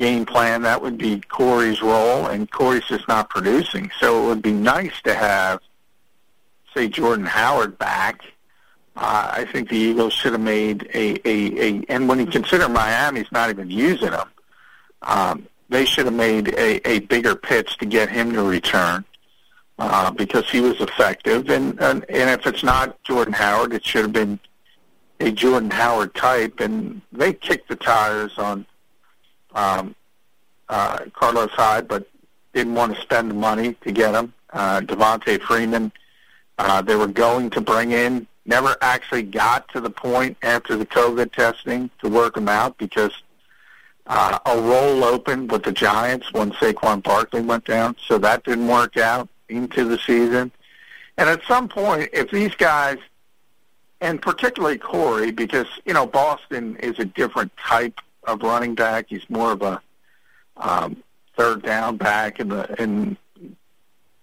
game 0.00 0.24
plan, 0.24 0.62
that 0.62 0.80
would 0.80 0.96
be 0.96 1.20
Corey's 1.20 1.82
role, 1.82 2.26
and 2.26 2.50
Corey's 2.50 2.84
just 2.84 3.06
not 3.06 3.28
producing. 3.28 3.90
So 4.00 4.24
it 4.24 4.26
would 4.28 4.42
be 4.42 4.52
nice 4.52 5.00
to 5.02 5.14
have, 5.14 5.60
say, 6.74 6.88
Jordan 6.88 7.26
Howard 7.26 7.78
back. 7.78 8.22
Uh, 8.96 9.30
I 9.34 9.44
think 9.44 9.68
the 9.68 9.76
Eagles 9.76 10.14
should 10.14 10.32
have 10.32 10.40
made 10.40 10.88
a, 10.94 11.28
a, 11.28 11.60
a 11.60 11.84
and 11.88 12.08
when 12.08 12.18
you 12.18 12.26
consider 12.26 12.68
Miami's 12.68 13.30
not 13.30 13.50
even 13.50 13.70
using 13.70 14.12
him, 14.12 14.28
um, 15.02 15.46
they 15.70 15.84
should 15.84 16.04
have 16.04 16.14
made 16.14 16.48
a, 16.48 16.86
a 16.88 16.98
bigger 17.00 17.34
pitch 17.34 17.78
to 17.78 17.86
get 17.86 18.10
him 18.10 18.32
to 18.32 18.42
return 18.42 19.04
uh, 19.78 20.10
because 20.10 20.48
he 20.50 20.60
was 20.60 20.78
effective. 20.80 21.48
And, 21.48 21.80
and 21.80 22.04
and 22.10 22.28
if 22.28 22.46
it's 22.46 22.62
not 22.62 23.02
Jordan 23.04 23.32
Howard, 23.32 23.72
it 23.72 23.84
should 23.84 24.02
have 24.02 24.12
been 24.12 24.38
a 25.20 25.30
Jordan 25.30 25.70
Howard 25.70 26.14
type. 26.14 26.60
And 26.60 27.00
they 27.12 27.32
kicked 27.32 27.68
the 27.68 27.76
tires 27.76 28.36
on 28.36 28.66
um, 29.54 29.94
uh, 30.68 30.98
Carlos 31.14 31.50
Hyde, 31.52 31.88
but 31.88 32.08
didn't 32.52 32.74
want 32.74 32.94
to 32.94 33.00
spend 33.00 33.30
the 33.30 33.34
money 33.34 33.74
to 33.82 33.92
get 33.92 34.14
him. 34.14 34.32
Uh, 34.52 34.80
Devonta 34.80 35.40
Freeman, 35.40 35.92
uh, 36.58 36.82
they 36.82 36.96
were 36.96 37.06
going 37.06 37.48
to 37.50 37.60
bring 37.60 37.92
in, 37.92 38.26
never 38.44 38.76
actually 38.80 39.22
got 39.22 39.68
to 39.68 39.80
the 39.80 39.90
point 39.90 40.36
after 40.42 40.76
the 40.76 40.86
COVID 40.86 41.32
testing 41.32 41.90
to 42.02 42.08
work 42.08 42.36
him 42.36 42.48
out 42.48 42.76
because 42.76 43.12
uh, 44.06 44.38
a 44.46 44.60
role 44.60 45.04
open 45.04 45.46
with 45.48 45.62
the 45.62 45.72
Giants 45.72 46.32
when 46.32 46.50
Saquon 46.52 47.02
Barkley 47.02 47.42
went 47.42 47.64
down, 47.64 47.96
so 48.06 48.18
that 48.18 48.44
didn't 48.44 48.66
work 48.66 48.96
out 48.96 49.28
into 49.48 49.84
the 49.84 49.98
season. 49.98 50.50
And 51.16 51.28
at 51.28 51.42
some 51.44 51.68
point, 51.68 52.10
if 52.12 52.30
these 52.30 52.54
guys, 52.54 52.98
and 54.00 54.20
particularly 54.20 54.78
Corey, 54.78 55.30
because 55.30 55.66
you 55.84 55.92
know 55.92 56.06
Boston 56.06 56.76
is 56.76 56.98
a 56.98 57.04
different 57.04 57.52
type 57.56 58.00
of 58.24 58.42
running 58.42 58.74
back. 58.74 59.06
He's 59.08 59.28
more 59.28 59.52
of 59.52 59.62
a 59.62 59.80
um, 60.56 61.02
third 61.36 61.62
down 61.62 61.96
back, 61.96 62.40
and 62.40 62.50
the 62.50 62.82
and 62.82 63.16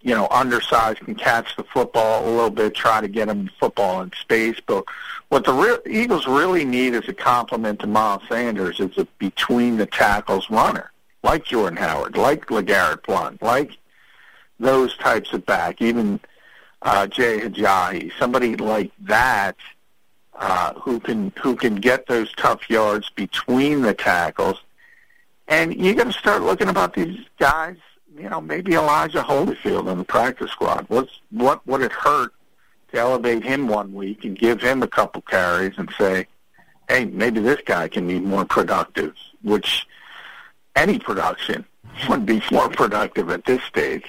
you 0.00 0.14
know 0.14 0.28
undersized 0.30 1.00
can 1.00 1.14
catch 1.14 1.56
the 1.56 1.64
football 1.64 2.28
a 2.28 2.30
little 2.30 2.50
bit, 2.50 2.74
try 2.74 3.00
to 3.00 3.08
get 3.08 3.28
him 3.28 3.46
the 3.46 3.50
football 3.58 4.00
in 4.02 4.12
space. 4.12 4.60
But 4.64 4.84
what 5.28 5.44
the 5.44 5.52
real, 5.52 5.78
Eagles 5.86 6.26
really 6.26 6.64
need 6.64 6.94
as 6.94 7.08
a 7.08 7.12
complement 7.12 7.80
to 7.80 7.86
Miles 7.86 8.22
Sanders 8.28 8.80
is 8.80 8.96
a 8.98 9.06
between 9.18 9.76
the 9.76 9.86
tackles 9.86 10.48
runner, 10.50 10.90
like 11.22 11.44
Jordan 11.44 11.76
Howard, 11.76 12.16
like 12.16 12.46
LeGarrette 12.46 13.04
Blunt, 13.04 13.42
like 13.42 13.76
those 14.58 14.96
types 14.96 15.32
of 15.32 15.44
back, 15.46 15.80
even 15.82 16.20
uh, 16.82 17.06
Jay 17.06 17.40
Ajayi, 17.40 18.12
somebody 18.18 18.56
like 18.56 18.90
that 19.00 19.56
uh, 20.34 20.74
who 20.74 21.00
can 21.00 21.32
who 21.42 21.56
can 21.56 21.76
get 21.76 22.06
those 22.06 22.32
tough 22.34 22.70
yards 22.70 23.10
between 23.10 23.82
the 23.82 23.94
tackles. 23.94 24.62
And 25.48 25.74
you 25.74 25.94
got 25.94 26.04
to 26.04 26.12
start 26.12 26.42
looking 26.42 26.68
about 26.68 26.94
these 26.94 27.18
guys. 27.38 27.76
You 28.18 28.28
know, 28.28 28.40
maybe 28.40 28.74
Elijah 28.74 29.22
Holyfield 29.22 29.90
in 29.90 29.98
the 29.98 30.04
practice 30.04 30.50
squad. 30.50 30.86
What's 30.88 31.20
what 31.30 31.64
would 31.66 31.82
it 31.82 31.92
hurt 31.92 32.32
to 32.92 32.98
elevate 32.98 33.44
him 33.44 33.68
one 33.68 33.92
week 33.92 34.24
and 34.24 34.36
give 34.36 34.60
him 34.60 34.82
a 34.82 34.88
couple 34.88 35.22
carries 35.22 35.74
and 35.78 35.88
say, 35.98 36.26
hey, 36.88 37.04
maybe 37.04 37.40
this 37.40 37.60
guy 37.64 37.86
can 37.88 38.06
be 38.06 38.18
more 38.18 38.44
productive. 38.44 39.14
Which 39.42 39.86
any 40.74 40.98
production 40.98 41.64
would 42.08 42.26
be 42.26 42.42
more 42.50 42.68
productive 42.68 43.30
at 43.30 43.44
this 43.44 43.62
stage. 43.64 44.06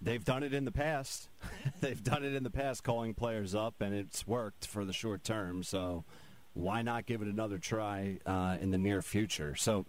They've 0.00 0.24
done 0.24 0.44
it 0.44 0.54
in 0.54 0.64
the 0.64 0.72
past. 0.72 1.28
They've 1.80 2.02
done 2.02 2.24
it 2.24 2.32
in 2.32 2.44
the 2.44 2.50
past, 2.50 2.84
calling 2.84 3.14
players 3.14 3.54
up, 3.54 3.80
and 3.80 3.94
it's 3.94 4.26
worked 4.26 4.66
for 4.66 4.84
the 4.84 4.92
short 4.92 5.24
term. 5.24 5.64
So 5.64 6.04
why 6.54 6.82
not 6.82 7.04
give 7.04 7.20
it 7.20 7.28
another 7.28 7.58
try 7.58 8.18
uh, 8.24 8.56
in 8.60 8.70
the 8.70 8.78
near 8.78 9.02
future? 9.02 9.54
So. 9.54 9.84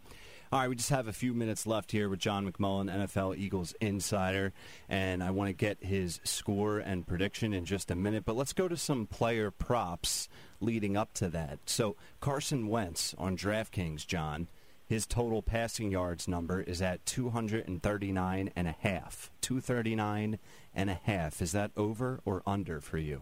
All 0.51 0.59
right, 0.62 0.67
we 0.67 0.75
just 0.75 0.89
have 0.89 1.07
a 1.07 1.13
few 1.13 1.35
minutes 1.35 1.67
left 1.67 1.91
here 1.91 2.09
with 2.09 2.19
John 2.19 2.51
McMullen, 2.51 2.91
NFL 2.91 3.38
Eagles 3.38 3.75
insider, 3.79 4.51
and 4.89 5.21
I 5.21 5.29
want 5.29 5.49
to 5.49 5.53
get 5.53 5.77
his 5.83 6.19
score 6.23 6.79
and 6.79 7.05
prediction 7.05 7.53
in 7.53 7.65
just 7.65 7.91
a 7.91 7.95
minute. 7.95 8.25
But 8.25 8.35
let's 8.35 8.53
go 8.53 8.67
to 8.67 8.75
some 8.75 9.05
player 9.05 9.51
props 9.51 10.27
leading 10.59 10.97
up 10.97 11.13
to 11.15 11.29
that. 11.29 11.59
So 11.67 11.97
Carson 12.19 12.67
Wentz 12.67 13.13
on 13.19 13.38
DraftKings, 13.38 14.07
John, 14.07 14.47
his 14.88 15.05
total 15.05 15.43
passing 15.43 15.91
yards 15.91 16.27
number 16.27 16.62
is 16.62 16.81
at 16.81 17.05
239 17.05 18.51
and 18.55 18.67
a 18.67 18.75
half. 18.79 19.29
239 19.41 20.39
and 20.73 20.89
a 20.89 20.99
half. 21.03 21.43
Is 21.43 21.51
that 21.51 21.69
over 21.77 22.21
or 22.25 22.41
under 22.47 22.81
for 22.81 22.97
you? 22.97 23.21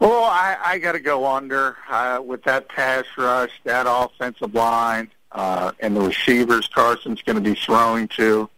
Well, 0.00 0.24
I, 0.24 0.56
I 0.64 0.78
got 0.78 0.92
to 0.92 1.00
go 1.00 1.26
under 1.26 1.76
uh, 1.90 2.22
with 2.24 2.44
that 2.44 2.70
pass 2.70 3.04
rush, 3.18 3.60
that 3.64 3.84
offensive 3.86 4.54
line, 4.54 5.10
uh, 5.32 5.72
and 5.80 5.96
the 5.96 6.00
receivers 6.00 6.68
Carson's 6.68 7.22
going 7.22 7.36
to 7.36 7.42
be 7.42 7.54
throwing 7.54 8.08
to. 8.08 8.48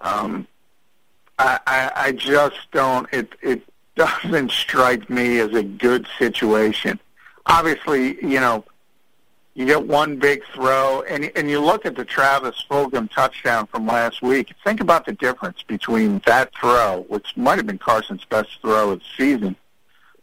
Um, 0.00 0.46
I, 1.38 1.58
I, 1.66 1.92
I 1.96 2.12
just 2.12 2.58
don't. 2.72 3.08
It 3.12 3.32
it 3.42 3.62
doesn't 3.96 4.50
strike 4.50 5.08
me 5.08 5.38
as 5.38 5.52
a 5.52 5.62
good 5.62 6.06
situation. 6.18 7.00
Obviously, 7.46 8.16
you 8.24 8.40
know 8.40 8.64
you 9.54 9.66
get 9.66 9.86
one 9.86 10.16
big 10.18 10.42
throw, 10.52 11.02
and 11.02 11.30
and 11.36 11.48
you 11.48 11.60
look 11.60 11.86
at 11.86 11.94
the 11.94 12.04
Travis 12.04 12.64
Fulgham 12.68 13.10
touchdown 13.10 13.66
from 13.66 13.86
last 13.86 14.20
week. 14.20 14.52
Think 14.64 14.80
about 14.80 15.06
the 15.06 15.12
difference 15.12 15.62
between 15.62 16.20
that 16.26 16.52
throw, 16.54 17.04
which 17.08 17.36
might 17.36 17.56
have 17.58 17.66
been 17.66 17.78
Carson's 17.78 18.24
best 18.24 18.48
throw 18.60 18.90
of 18.90 18.98
the 18.98 19.04
season, 19.16 19.56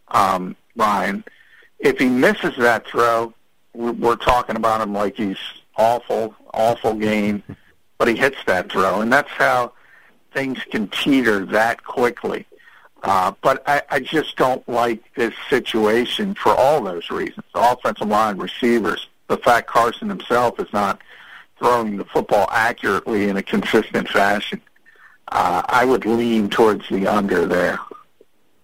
um, 0.10 0.56
Ryan. 0.76 1.24
If 1.80 1.98
he 1.98 2.10
misses 2.10 2.56
that 2.58 2.86
throw, 2.88 3.34
we're 3.74 4.18
talking 4.18 4.58
about 4.58 4.82
him 4.82 4.94
like 4.94 5.16
he's 5.16 5.38
awful, 5.82 6.36
awful 6.54 6.94
game, 6.94 7.44
but 7.98 8.08
he 8.08 8.16
hits 8.16 8.38
that 8.46 8.72
throw, 8.72 9.02
and 9.02 9.12
that's 9.12 9.32
how 9.32 9.74
things 10.34 10.60
can 10.70 10.88
teeter 10.88 11.46
that 11.46 11.84
quickly. 11.84 12.46
Uh, 13.04 13.32
but 13.42 13.64
I, 13.68 13.82
I 13.90 14.00
just 14.00 14.38
don't 14.38 14.68
like 14.70 15.02
this 15.16 15.34
situation 15.50 16.36
for 16.36 16.54
all 16.54 16.84
those 16.84 17.10
reasons. 17.10 17.46
The 17.56 17.72
offensive 17.72 18.08
line, 18.08 18.38
receivers, 18.38 19.08
the 19.28 19.38
fact 19.38 19.68
Carson 19.68 20.08
himself 20.08 20.60
is 20.60 20.72
not 20.72 21.02
throwing 21.58 21.98
the 21.98 22.06
football 22.06 22.48
accurately 22.52 23.28
in 23.28 23.38
a 23.38 23.44
consistent 23.44 24.08
fashion. 24.08 24.62
Uh, 25.32 25.64
I 25.68 25.86
would 25.86 26.06
lean 26.06 26.50
towards 26.50 26.88
the 26.90 27.08
under 27.08 27.48
there. 27.48 27.80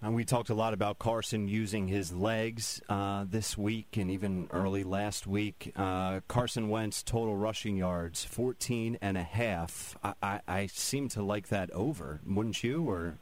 And 0.00 0.14
we 0.14 0.24
talked 0.24 0.48
a 0.48 0.54
lot 0.54 0.74
about 0.74 1.00
Carson 1.00 1.48
using 1.48 1.88
his 1.88 2.12
legs 2.14 2.80
uh, 2.88 3.24
this 3.28 3.58
week 3.58 3.96
and 3.96 4.12
even 4.12 4.48
early 4.52 4.84
last 4.84 5.26
week. 5.26 5.72
Uh, 5.74 6.20
Carson 6.28 6.68
Wentz 6.68 7.02
total 7.02 7.36
rushing 7.36 7.76
yards 7.76 8.24
14 8.24 8.98
and 9.02 9.18
a 9.18 9.24
half. 9.24 9.96
I, 10.04 10.14
I, 10.22 10.40
I 10.46 10.66
seem 10.66 11.08
to 11.10 11.22
like 11.22 11.48
that 11.48 11.72
over, 11.72 12.20
wouldn't 12.24 12.62
you? 12.62 12.88
Or 12.88 13.18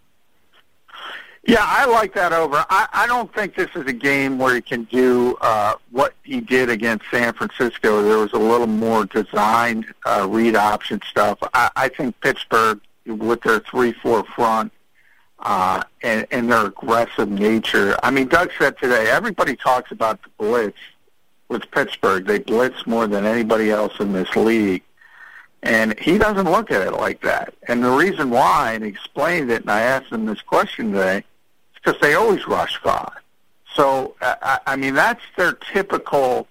yeah, 1.46 1.64
I 1.64 1.86
like 1.86 2.12
that 2.12 2.34
over. 2.34 2.66
I, 2.68 2.88
I 2.92 3.06
don't 3.06 3.32
think 3.32 3.54
this 3.54 3.70
is 3.74 3.86
a 3.86 3.92
game 3.92 4.36
where 4.38 4.56
he 4.56 4.60
can 4.60 4.84
do 4.84 5.38
uh, 5.40 5.76
what 5.92 6.12
he 6.24 6.42
did 6.42 6.68
against 6.68 7.06
San 7.10 7.32
Francisco. 7.32 8.02
There 8.02 8.18
was 8.18 8.34
a 8.34 8.38
little 8.38 8.66
more 8.66 9.06
designed 9.06 9.86
uh, 10.04 10.26
read 10.28 10.56
option 10.56 11.00
stuff. 11.08 11.38
I, 11.54 11.70
I 11.74 11.88
think 11.88 12.20
Pittsburgh, 12.20 12.80
with 13.06 13.40
their 13.42 13.60
three-four 13.60 14.24
front, 14.24 14.72
uh, 15.38 15.82
and, 16.02 16.26
and 16.30 16.50
their 16.50 16.66
aggressive 16.66 17.28
nature. 17.28 17.96
I 18.02 18.10
mean, 18.10 18.28
Doug 18.28 18.50
said 18.58 18.78
today, 18.78 19.08
everybody 19.10 19.56
talks 19.56 19.92
about 19.92 20.22
the 20.22 20.28
blitz 20.38 20.78
with 21.48 21.70
Pittsburgh. 21.70 22.26
They 22.26 22.38
blitz 22.38 22.86
more 22.86 23.06
than 23.06 23.24
anybody 23.24 23.70
else 23.70 23.92
in 24.00 24.12
this 24.12 24.34
league. 24.34 24.82
And 25.62 25.98
he 25.98 26.18
doesn't 26.18 26.50
look 26.50 26.70
at 26.70 26.86
it 26.86 26.92
like 26.92 27.20
that. 27.22 27.54
And 27.68 27.82
the 27.82 27.90
reason 27.90 28.30
why, 28.30 28.72
and 28.72 28.84
he 28.84 28.90
explained 28.90 29.50
it, 29.50 29.62
and 29.62 29.70
I 29.70 29.80
asked 29.80 30.12
him 30.12 30.26
this 30.26 30.42
question 30.42 30.92
today, 30.92 31.18
is 31.18 31.24
because 31.74 32.00
they 32.00 32.14
always 32.14 32.46
rush 32.46 32.76
five. 32.82 33.18
So, 33.74 34.14
I, 34.20 34.60
I 34.66 34.76
mean, 34.76 34.94
that's 34.94 35.22
their 35.36 35.52
typical 35.52 36.46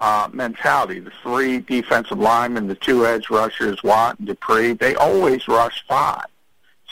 uh, 0.00 0.28
mentality. 0.32 1.00
The 1.00 1.12
three 1.22 1.60
defensive 1.60 2.18
linemen, 2.18 2.68
the 2.68 2.74
two 2.74 3.06
edge 3.06 3.30
rushers, 3.30 3.82
Watt 3.82 4.18
and 4.18 4.28
Dupree, 4.28 4.74
they 4.74 4.94
always 4.94 5.48
rush 5.48 5.84
five. 5.88 6.26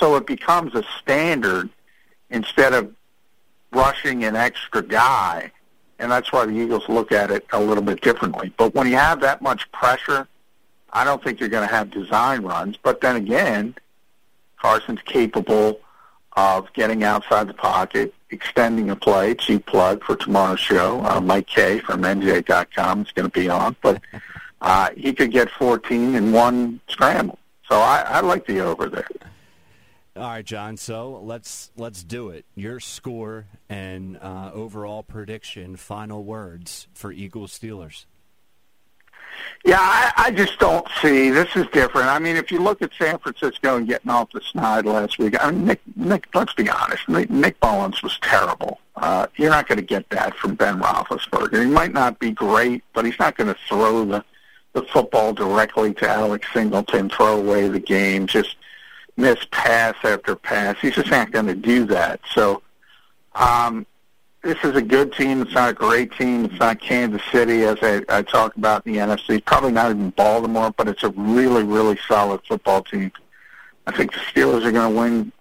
So 0.02 0.16
it 0.16 0.26
becomes 0.26 0.74
a 0.74 0.82
standard 0.98 1.70
instead 2.28 2.72
of 2.72 2.92
rushing 3.70 4.24
an 4.24 4.34
extra 4.34 4.82
guy, 4.82 5.52
and 6.00 6.10
that's 6.10 6.32
why 6.32 6.44
the 6.44 6.50
Eagles 6.50 6.88
look 6.88 7.12
at 7.12 7.30
it 7.30 7.46
a 7.52 7.60
little 7.60 7.84
bit 7.84 8.00
differently. 8.00 8.52
But 8.56 8.74
when 8.74 8.88
you 8.88 8.96
have 8.96 9.20
that 9.20 9.42
much 9.42 9.70
pressure, 9.70 10.26
I 10.92 11.04
don't 11.04 11.22
think 11.22 11.38
you're 11.38 11.48
going 11.48 11.68
to 11.68 11.72
have 11.72 11.92
design 11.92 12.42
runs. 12.42 12.76
But 12.78 13.00
then 13.00 13.14
again, 13.14 13.76
Carson's 14.60 15.02
capable 15.02 15.78
of 16.32 16.72
getting 16.72 17.04
outside 17.04 17.46
the 17.46 17.54
pocket, 17.54 18.12
extending 18.30 18.90
a 18.90 18.96
play. 18.96 19.36
Cheap 19.36 19.66
plug 19.66 20.02
for 20.02 20.16
tomorrow's 20.16 20.58
show. 20.58 21.00
Uh, 21.04 21.20
Mike 21.20 21.46
K 21.46 21.78
from 21.78 22.02
NJ.com 22.02 23.02
is 23.02 23.12
going 23.12 23.30
to 23.30 23.40
be 23.40 23.48
on, 23.48 23.76
but 23.80 24.02
uh, 24.62 24.88
he 24.96 25.12
could 25.12 25.30
get 25.30 25.48
14 25.48 26.16
in 26.16 26.32
one 26.32 26.80
scramble. 26.88 27.38
So 27.68 27.78
I, 27.78 28.00
I 28.00 28.20
like 28.20 28.46
the 28.46 28.58
over 28.58 28.88
there. 28.88 29.06
All 30.14 30.24
right, 30.24 30.44
John. 30.44 30.76
So 30.76 31.20
let's 31.22 31.70
let's 31.76 32.04
do 32.04 32.28
it. 32.28 32.44
Your 32.54 32.80
score 32.80 33.46
and 33.68 34.18
uh, 34.20 34.50
overall 34.52 35.02
prediction, 35.02 35.76
final 35.76 36.22
words 36.22 36.86
for 36.92 37.12
Eagles 37.12 37.58
Steelers. 37.58 38.04
Yeah, 39.64 39.78
I, 39.80 40.12
I 40.16 40.30
just 40.30 40.58
don't 40.58 40.86
see 41.00 41.30
this 41.30 41.56
is 41.56 41.66
different. 41.68 42.08
I 42.08 42.18
mean, 42.18 42.36
if 42.36 42.50
you 42.50 42.60
look 42.60 42.82
at 42.82 42.90
San 42.98 43.18
Francisco 43.18 43.78
and 43.78 43.86
getting 43.86 44.10
off 44.10 44.30
the 44.32 44.42
snide 44.42 44.84
last 44.84 45.18
week, 45.18 45.34
I 45.42 45.50
mean, 45.50 45.64
Nick, 45.64 45.80
Nick 45.96 46.28
let's 46.34 46.52
be 46.52 46.68
honest, 46.68 47.08
Nick, 47.08 47.30
Nick 47.30 47.58
Mullens 47.62 48.02
was 48.02 48.18
terrible. 48.20 48.80
Uh, 48.96 49.26
you're 49.36 49.50
not 49.50 49.66
going 49.66 49.78
to 49.78 49.84
get 49.84 50.08
that 50.10 50.36
from 50.36 50.54
Ben 50.54 50.78
Roethlisberger. 50.78 51.64
He 51.64 51.70
might 51.70 51.94
not 51.94 52.18
be 52.18 52.32
great, 52.32 52.84
but 52.92 53.06
he's 53.06 53.18
not 53.18 53.36
going 53.38 53.48
to 53.48 53.58
throw 53.66 54.04
the 54.04 54.24
the 54.74 54.82
football 54.84 55.32
directly 55.34 55.92
to 55.94 56.08
Alex 56.08 56.48
Singleton, 56.52 57.10
throw 57.10 57.38
away 57.38 57.68
the 57.68 57.78
game, 57.78 58.26
just 58.26 58.56
miss 59.16 59.38
pass 59.50 59.94
after 60.04 60.36
pass. 60.36 60.76
He's 60.80 60.94
just 60.94 61.10
not 61.10 61.30
going 61.30 61.46
to 61.46 61.54
do 61.54 61.84
that. 61.86 62.20
So 62.34 62.62
um, 63.34 63.86
this 64.42 64.58
is 64.64 64.74
a 64.74 64.82
good 64.82 65.12
team. 65.12 65.42
It's 65.42 65.52
not 65.52 65.70
a 65.70 65.74
great 65.74 66.12
team. 66.12 66.46
It's 66.46 66.58
not 66.58 66.80
Kansas 66.80 67.22
City, 67.30 67.62
as 67.64 67.78
I, 67.82 68.02
I 68.08 68.22
talk 68.22 68.56
about 68.56 68.86
in 68.86 68.94
the 68.94 68.98
NFC. 68.98 69.44
Probably 69.44 69.72
not 69.72 69.90
even 69.90 70.10
Baltimore, 70.10 70.72
but 70.76 70.88
it's 70.88 71.04
a 71.04 71.10
really, 71.10 71.62
really 71.62 71.98
solid 72.08 72.40
football 72.46 72.82
team. 72.82 73.12
I 73.86 73.92
think 73.96 74.12
the 74.12 74.20
Steelers 74.20 74.64
are 74.64 74.72
going 74.72 74.92
to 74.92 74.98
win 74.98 75.32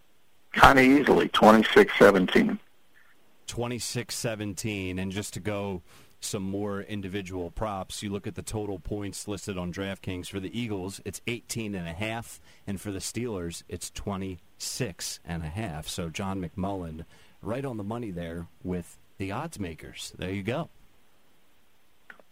kind 0.54 0.80
of 0.80 0.86
easily, 0.86 1.30
26-17. 1.30 2.60
26-17, 3.48 5.00
and 5.00 5.12
just 5.12 5.34
to 5.34 5.40
go 5.40 5.82
some 6.22 6.44
more 6.44 6.82
individual 6.82 7.52
props. 7.52 8.02
You 8.02 8.12
look 8.12 8.28
at 8.28 8.36
the 8.36 8.42
total 8.42 8.80
points 8.80 9.28
listed 9.28 9.58
on 9.58 9.74
DraftKings 9.74 10.28
for 10.28 10.40
the 10.40 10.58
Eagles, 10.58 11.02
it's 11.04 11.22
18 11.28 11.76
and 11.76 11.88
a 11.88 11.94
half, 11.94 12.40
and 12.66 12.80
for 12.80 12.92
the 12.92 13.00
Steelers, 13.00 13.64
it's 13.68 13.90
26 13.90 15.20
and 15.26 15.44
a 15.44 15.48
half. 15.48 15.88
So 15.88 16.10
John 16.10 16.42
McMullen 16.42 17.06
right 17.42 17.66
on 17.66 17.78
the 17.78 17.84
money 17.84 18.12
there 18.12 18.48
with 18.64 18.98
the 19.18 19.32
odds 19.32 19.60
makers. 19.60 20.14
There 20.18 20.32
you 20.32 20.44
go. 20.44 20.70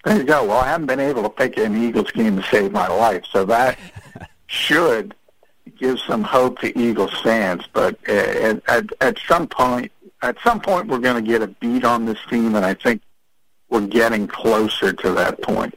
There 0.06 0.18
you 0.18 0.24
go. 0.24 0.46
Well, 0.46 0.60
I 0.60 0.68
haven't 0.68 0.88
been 0.88 1.00
able 1.00 1.24
to 1.24 1.30
pick 1.30 1.58
an 1.58 1.76
Eagles 1.76 2.12
game 2.12 2.38
to 2.38 2.44
save 2.44 2.72
my 2.72 2.88
life, 2.88 3.26
so 3.32 3.44
that 3.46 3.78
should 4.48 5.14
give 5.78 6.00
some 6.00 6.24
hope 6.24 6.60
to 6.60 6.78
Eagles 6.80 7.20
fans. 7.22 7.64
But 7.74 8.02
at, 8.08 8.62
at, 8.70 8.86
at 9.02 9.18
some 9.28 9.48
point, 9.48 9.92
at 10.22 10.38
some 10.44 10.62
point, 10.62 10.88
we're 10.88 11.00
going 11.00 11.24
to 11.24 11.30
get 11.30 11.42
a 11.42 11.48
beat 11.48 11.84
on 11.84 12.06
this 12.06 12.20
team, 12.30 12.56
and 12.56 12.66
I 12.66 12.74
think 12.74 13.02
we're 13.70 13.88
getting 13.88 14.28
closer 14.28 14.94
to 14.94 15.12
that 15.12 15.42
point. 15.42 15.76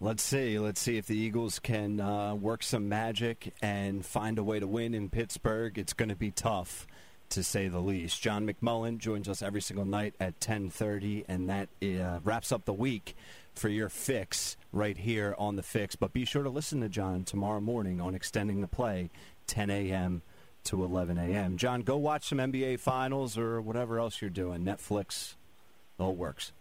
Let's 0.00 0.22
see. 0.22 0.58
Let's 0.58 0.80
see 0.80 0.96
if 0.96 1.06
the 1.06 1.16
Eagles 1.16 1.58
can 1.58 2.00
uh, 2.00 2.34
work 2.34 2.62
some 2.62 2.88
magic 2.88 3.52
and 3.60 4.06
find 4.06 4.38
a 4.38 4.44
way 4.44 4.60
to 4.60 4.66
win 4.66 4.94
in 4.94 5.08
Pittsburgh. 5.08 5.76
It's 5.76 5.92
going 5.92 6.08
to 6.08 6.14
be 6.14 6.30
tough, 6.30 6.86
to 7.30 7.42
say 7.42 7.66
the 7.66 7.80
least. 7.80 8.22
John 8.22 8.46
McMullen 8.46 8.98
joins 8.98 9.28
us 9.28 9.42
every 9.42 9.60
single 9.60 9.84
night 9.84 10.14
at 10.20 10.38
10:30, 10.38 11.24
and 11.26 11.48
that 11.48 11.68
uh, 11.82 12.20
wraps 12.22 12.52
up 12.52 12.64
the 12.64 12.72
week 12.72 13.16
for 13.54 13.68
your 13.68 13.88
fix 13.88 14.56
right 14.72 14.96
here 14.96 15.34
on 15.36 15.56
the 15.56 15.64
fix. 15.64 15.96
But 15.96 16.12
be 16.12 16.24
sure 16.24 16.44
to 16.44 16.50
listen 16.50 16.80
to 16.80 16.88
John 16.88 17.24
tomorrow 17.24 17.60
morning 17.60 18.00
on 18.00 18.14
extending 18.14 18.60
the 18.60 18.68
play, 18.68 19.10
10 19.48 19.68
a.m. 19.68 20.22
to 20.64 20.84
11 20.84 21.18
a.m. 21.18 21.56
John, 21.56 21.82
go 21.82 21.96
watch 21.96 22.28
some 22.28 22.38
NBA 22.38 22.78
finals 22.78 23.36
or 23.36 23.60
whatever 23.60 23.98
else 23.98 24.20
you're 24.20 24.30
doing. 24.30 24.62
Netflix, 24.62 25.34
whole 25.98 26.14
works. 26.14 26.52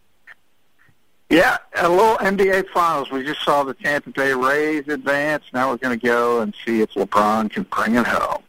Yeah, 1.30 1.58
a 1.76 1.90
little 1.90 2.18
NBA 2.18 2.70
Finals. 2.70 3.12
We 3.12 3.24
just 3.24 3.44
saw 3.44 3.64
the 3.64 3.74
Tampa 3.74 4.12
Bay 4.12 4.34
Rays 4.34 4.88
advance. 4.88 5.44
Now 5.54 5.72
we're 5.72 5.78
going 5.78 6.00
to 6.00 6.06
go 6.06 6.40
and 6.40 6.54
see 6.66 6.82
if 6.82 6.92
LeBron 6.92 7.52
can 7.52 7.64
bring 7.64 7.96
it 7.96 8.08
home. 8.08 8.44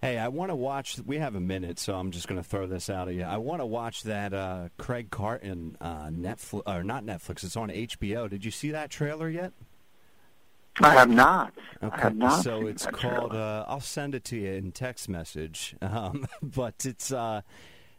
Hey, 0.00 0.16
I 0.16 0.28
want 0.28 0.50
to 0.50 0.54
watch. 0.54 0.98
We 1.04 1.18
have 1.18 1.34
a 1.34 1.40
minute, 1.40 1.78
so 1.78 1.94
I'm 1.96 2.12
just 2.12 2.28
going 2.28 2.40
to 2.40 2.48
throw 2.48 2.66
this 2.66 2.88
out 2.88 3.08
at 3.08 3.14
you. 3.14 3.24
I 3.24 3.36
want 3.38 3.60
to 3.60 3.66
watch 3.66 4.04
that 4.04 4.32
uh, 4.32 4.68
Craig 4.78 5.10
Carton 5.10 5.76
uh, 5.80 6.06
Netflix, 6.06 6.62
or 6.66 6.82
not 6.84 7.04
Netflix. 7.04 7.44
It's 7.44 7.56
on 7.56 7.68
HBO. 7.68 8.30
Did 8.30 8.44
you 8.44 8.52
see 8.52 8.70
that 8.70 8.90
trailer 8.90 9.28
yet? 9.28 9.52
I 10.80 10.90
have 10.92 11.10
not. 11.10 11.52
Okay, 11.82 11.94
I 11.94 12.00
have 12.00 12.16
not 12.16 12.42
so 12.42 12.68
it's 12.68 12.86
called. 12.86 13.34
Uh, 13.34 13.64
I'll 13.66 13.80
send 13.80 14.14
it 14.14 14.24
to 14.24 14.36
you 14.36 14.52
in 14.52 14.72
text 14.72 15.08
message. 15.08 15.76
Um, 15.82 16.26
but 16.42 16.84
it's 16.84 17.10
uh, 17.10 17.40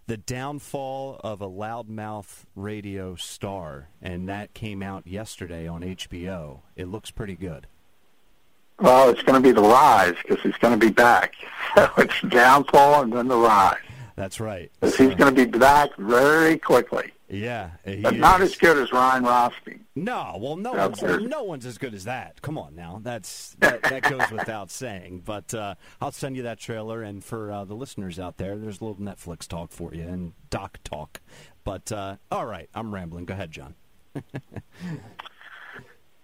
the 0.09 0.17
downfall 0.17 1.21
of 1.23 1.39
a 1.39 1.47
loudmouth 1.47 2.45
radio 2.55 3.13
star, 3.13 3.89
and 4.01 4.27
that 4.27 4.55
came 4.55 4.81
out 4.81 5.05
yesterday 5.05 5.67
on 5.67 5.81
HBO. 5.81 6.61
It 6.75 6.87
looks 6.87 7.11
pretty 7.11 7.35
good. 7.35 7.67
Well, 8.79 9.09
it's 9.09 9.21
going 9.21 9.39
to 9.39 9.47
be 9.47 9.51
the 9.51 9.61
rise 9.61 10.15
because 10.23 10.41
he's 10.41 10.57
going 10.57 10.77
to 10.79 10.83
be 10.83 10.91
back. 10.91 11.35
So 11.75 11.91
it's 11.99 12.19
downfall 12.21 13.03
and 13.03 13.13
then 13.13 13.27
the 13.27 13.37
rise. 13.37 13.77
That's 14.19 14.41
right. 14.41 14.69
He's 14.81 14.97
going 14.97 15.17
to 15.17 15.31
be 15.31 15.45
back 15.45 15.95
very 15.97 16.57
quickly. 16.57 17.13
Yeah, 17.29 17.69
but 17.85 18.17
not 18.17 18.41
as 18.41 18.53
good 18.57 18.77
as 18.77 18.91
Ryan 18.91 19.23
Rothstein. 19.23 19.85
No, 19.95 20.37
well, 20.37 20.57
no 20.57 20.73
one's 20.73 21.01
no 21.01 21.43
one's 21.43 21.65
as 21.65 21.77
good 21.77 21.93
as 21.93 22.03
that. 22.03 22.41
Come 22.41 22.57
on 22.57 22.75
now, 22.75 22.99
that's 23.01 23.55
that, 23.59 23.81
that 23.83 24.01
goes 24.01 24.29
without 24.29 24.71
saying. 24.71 25.21
But 25.23 25.53
uh, 25.53 25.75
I'll 26.01 26.11
send 26.11 26.35
you 26.35 26.43
that 26.43 26.59
trailer, 26.59 27.01
and 27.01 27.23
for 27.23 27.49
uh, 27.49 27.63
the 27.63 27.75
listeners 27.75 28.19
out 28.19 28.35
there, 28.35 28.57
there's 28.57 28.81
a 28.81 28.83
little 28.83 29.01
Netflix 29.01 29.47
talk 29.47 29.71
for 29.71 29.93
you 29.93 30.03
and 30.03 30.33
doc 30.49 30.79
talk. 30.83 31.21
But 31.63 31.89
uh, 31.89 32.17
all 32.29 32.45
right, 32.45 32.69
I'm 32.75 32.93
rambling. 32.93 33.23
Go 33.23 33.35
ahead, 33.35 33.51
John. 33.53 33.75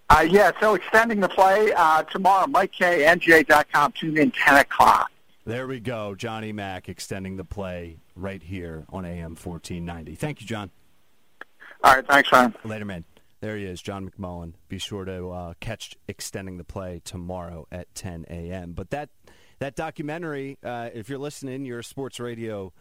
uh, 0.09 0.27
yeah, 0.29 0.51
so 0.59 0.73
extending 0.73 1.21
the 1.21 1.29
play 1.29 1.71
uh, 1.71 2.03
tomorrow, 2.03 2.45
Mike 2.47 2.73
K, 2.73 3.03
NJ.com, 3.03 3.93
tune 3.93 4.17
in 4.17 4.31
10 4.31 4.57
o'clock. 4.57 5.09
There 5.45 5.67
we 5.67 5.79
go, 5.79 6.15
Johnny 6.15 6.51
Mack 6.51 6.89
extending 6.89 7.37
the 7.37 7.45
play 7.45 7.97
right 8.15 8.41
here 8.41 8.85
on 8.89 9.05
AM 9.05 9.35
1490. 9.35 10.15
Thank 10.15 10.41
you, 10.41 10.47
John. 10.47 10.71
All 11.83 11.93
right, 11.93 12.07
thanks, 12.07 12.31
Ryan. 12.31 12.55
Later, 12.63 12.85
man. 12.85 13.05
There 13.41 13.55
he 13.57 13.65
is, 13.65 13.79
John 13.79 14.09
McMullen. 14.09 14.53
Be 14.69 14.79
sure 14.79 15.05
to 15.05 15.29
uh, 15.29 15.53
catch 15.59 15.95
extending 16.07 16.57
the 16.57 16.63
play 16.63 16.99
tomorrow 17.05 17.67
at 17.71 17.93
10 17.93 18.25
a.m. 18.27 18.73
But 18.73 18.89
that 18.89 19.09
that 19.59 19.75
documentary, 19.75 20.57
uh, 20.63 20.89
if 20.95 21.09
you're 21.09 21.19
listening, 21.19 21.63
you're 21.63 21.79
a 21.79 21.83
sports 21.83 22.19
radio. 22.19 22.73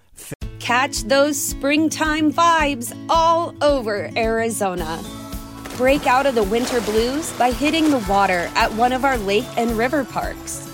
Catch 0.58 1.02
those 1.02 1.38
springtime 1.38 2.32
vibes 2.32 2.96
all 3.10 3.54
over 3.62 4.10
Arizona. 4.16 5.02
Break 5.76 6.06
out 6.06 6.24
of 6.24 6.34
the 6.34 6.44
winter 6.44 6.80
blues 6.80 7.30
by 7.34 7.50
hitting 7.50 7.90
the 7.90 8.04
water 8.08 8.50
at 8.54 8.72
one 8.72 8.92
of 8.92 9.04
our 9.04 9.18
lake 9.18 9.44
and 9.58 9.72
river 9.72 10.02
parks. 10.02 10.73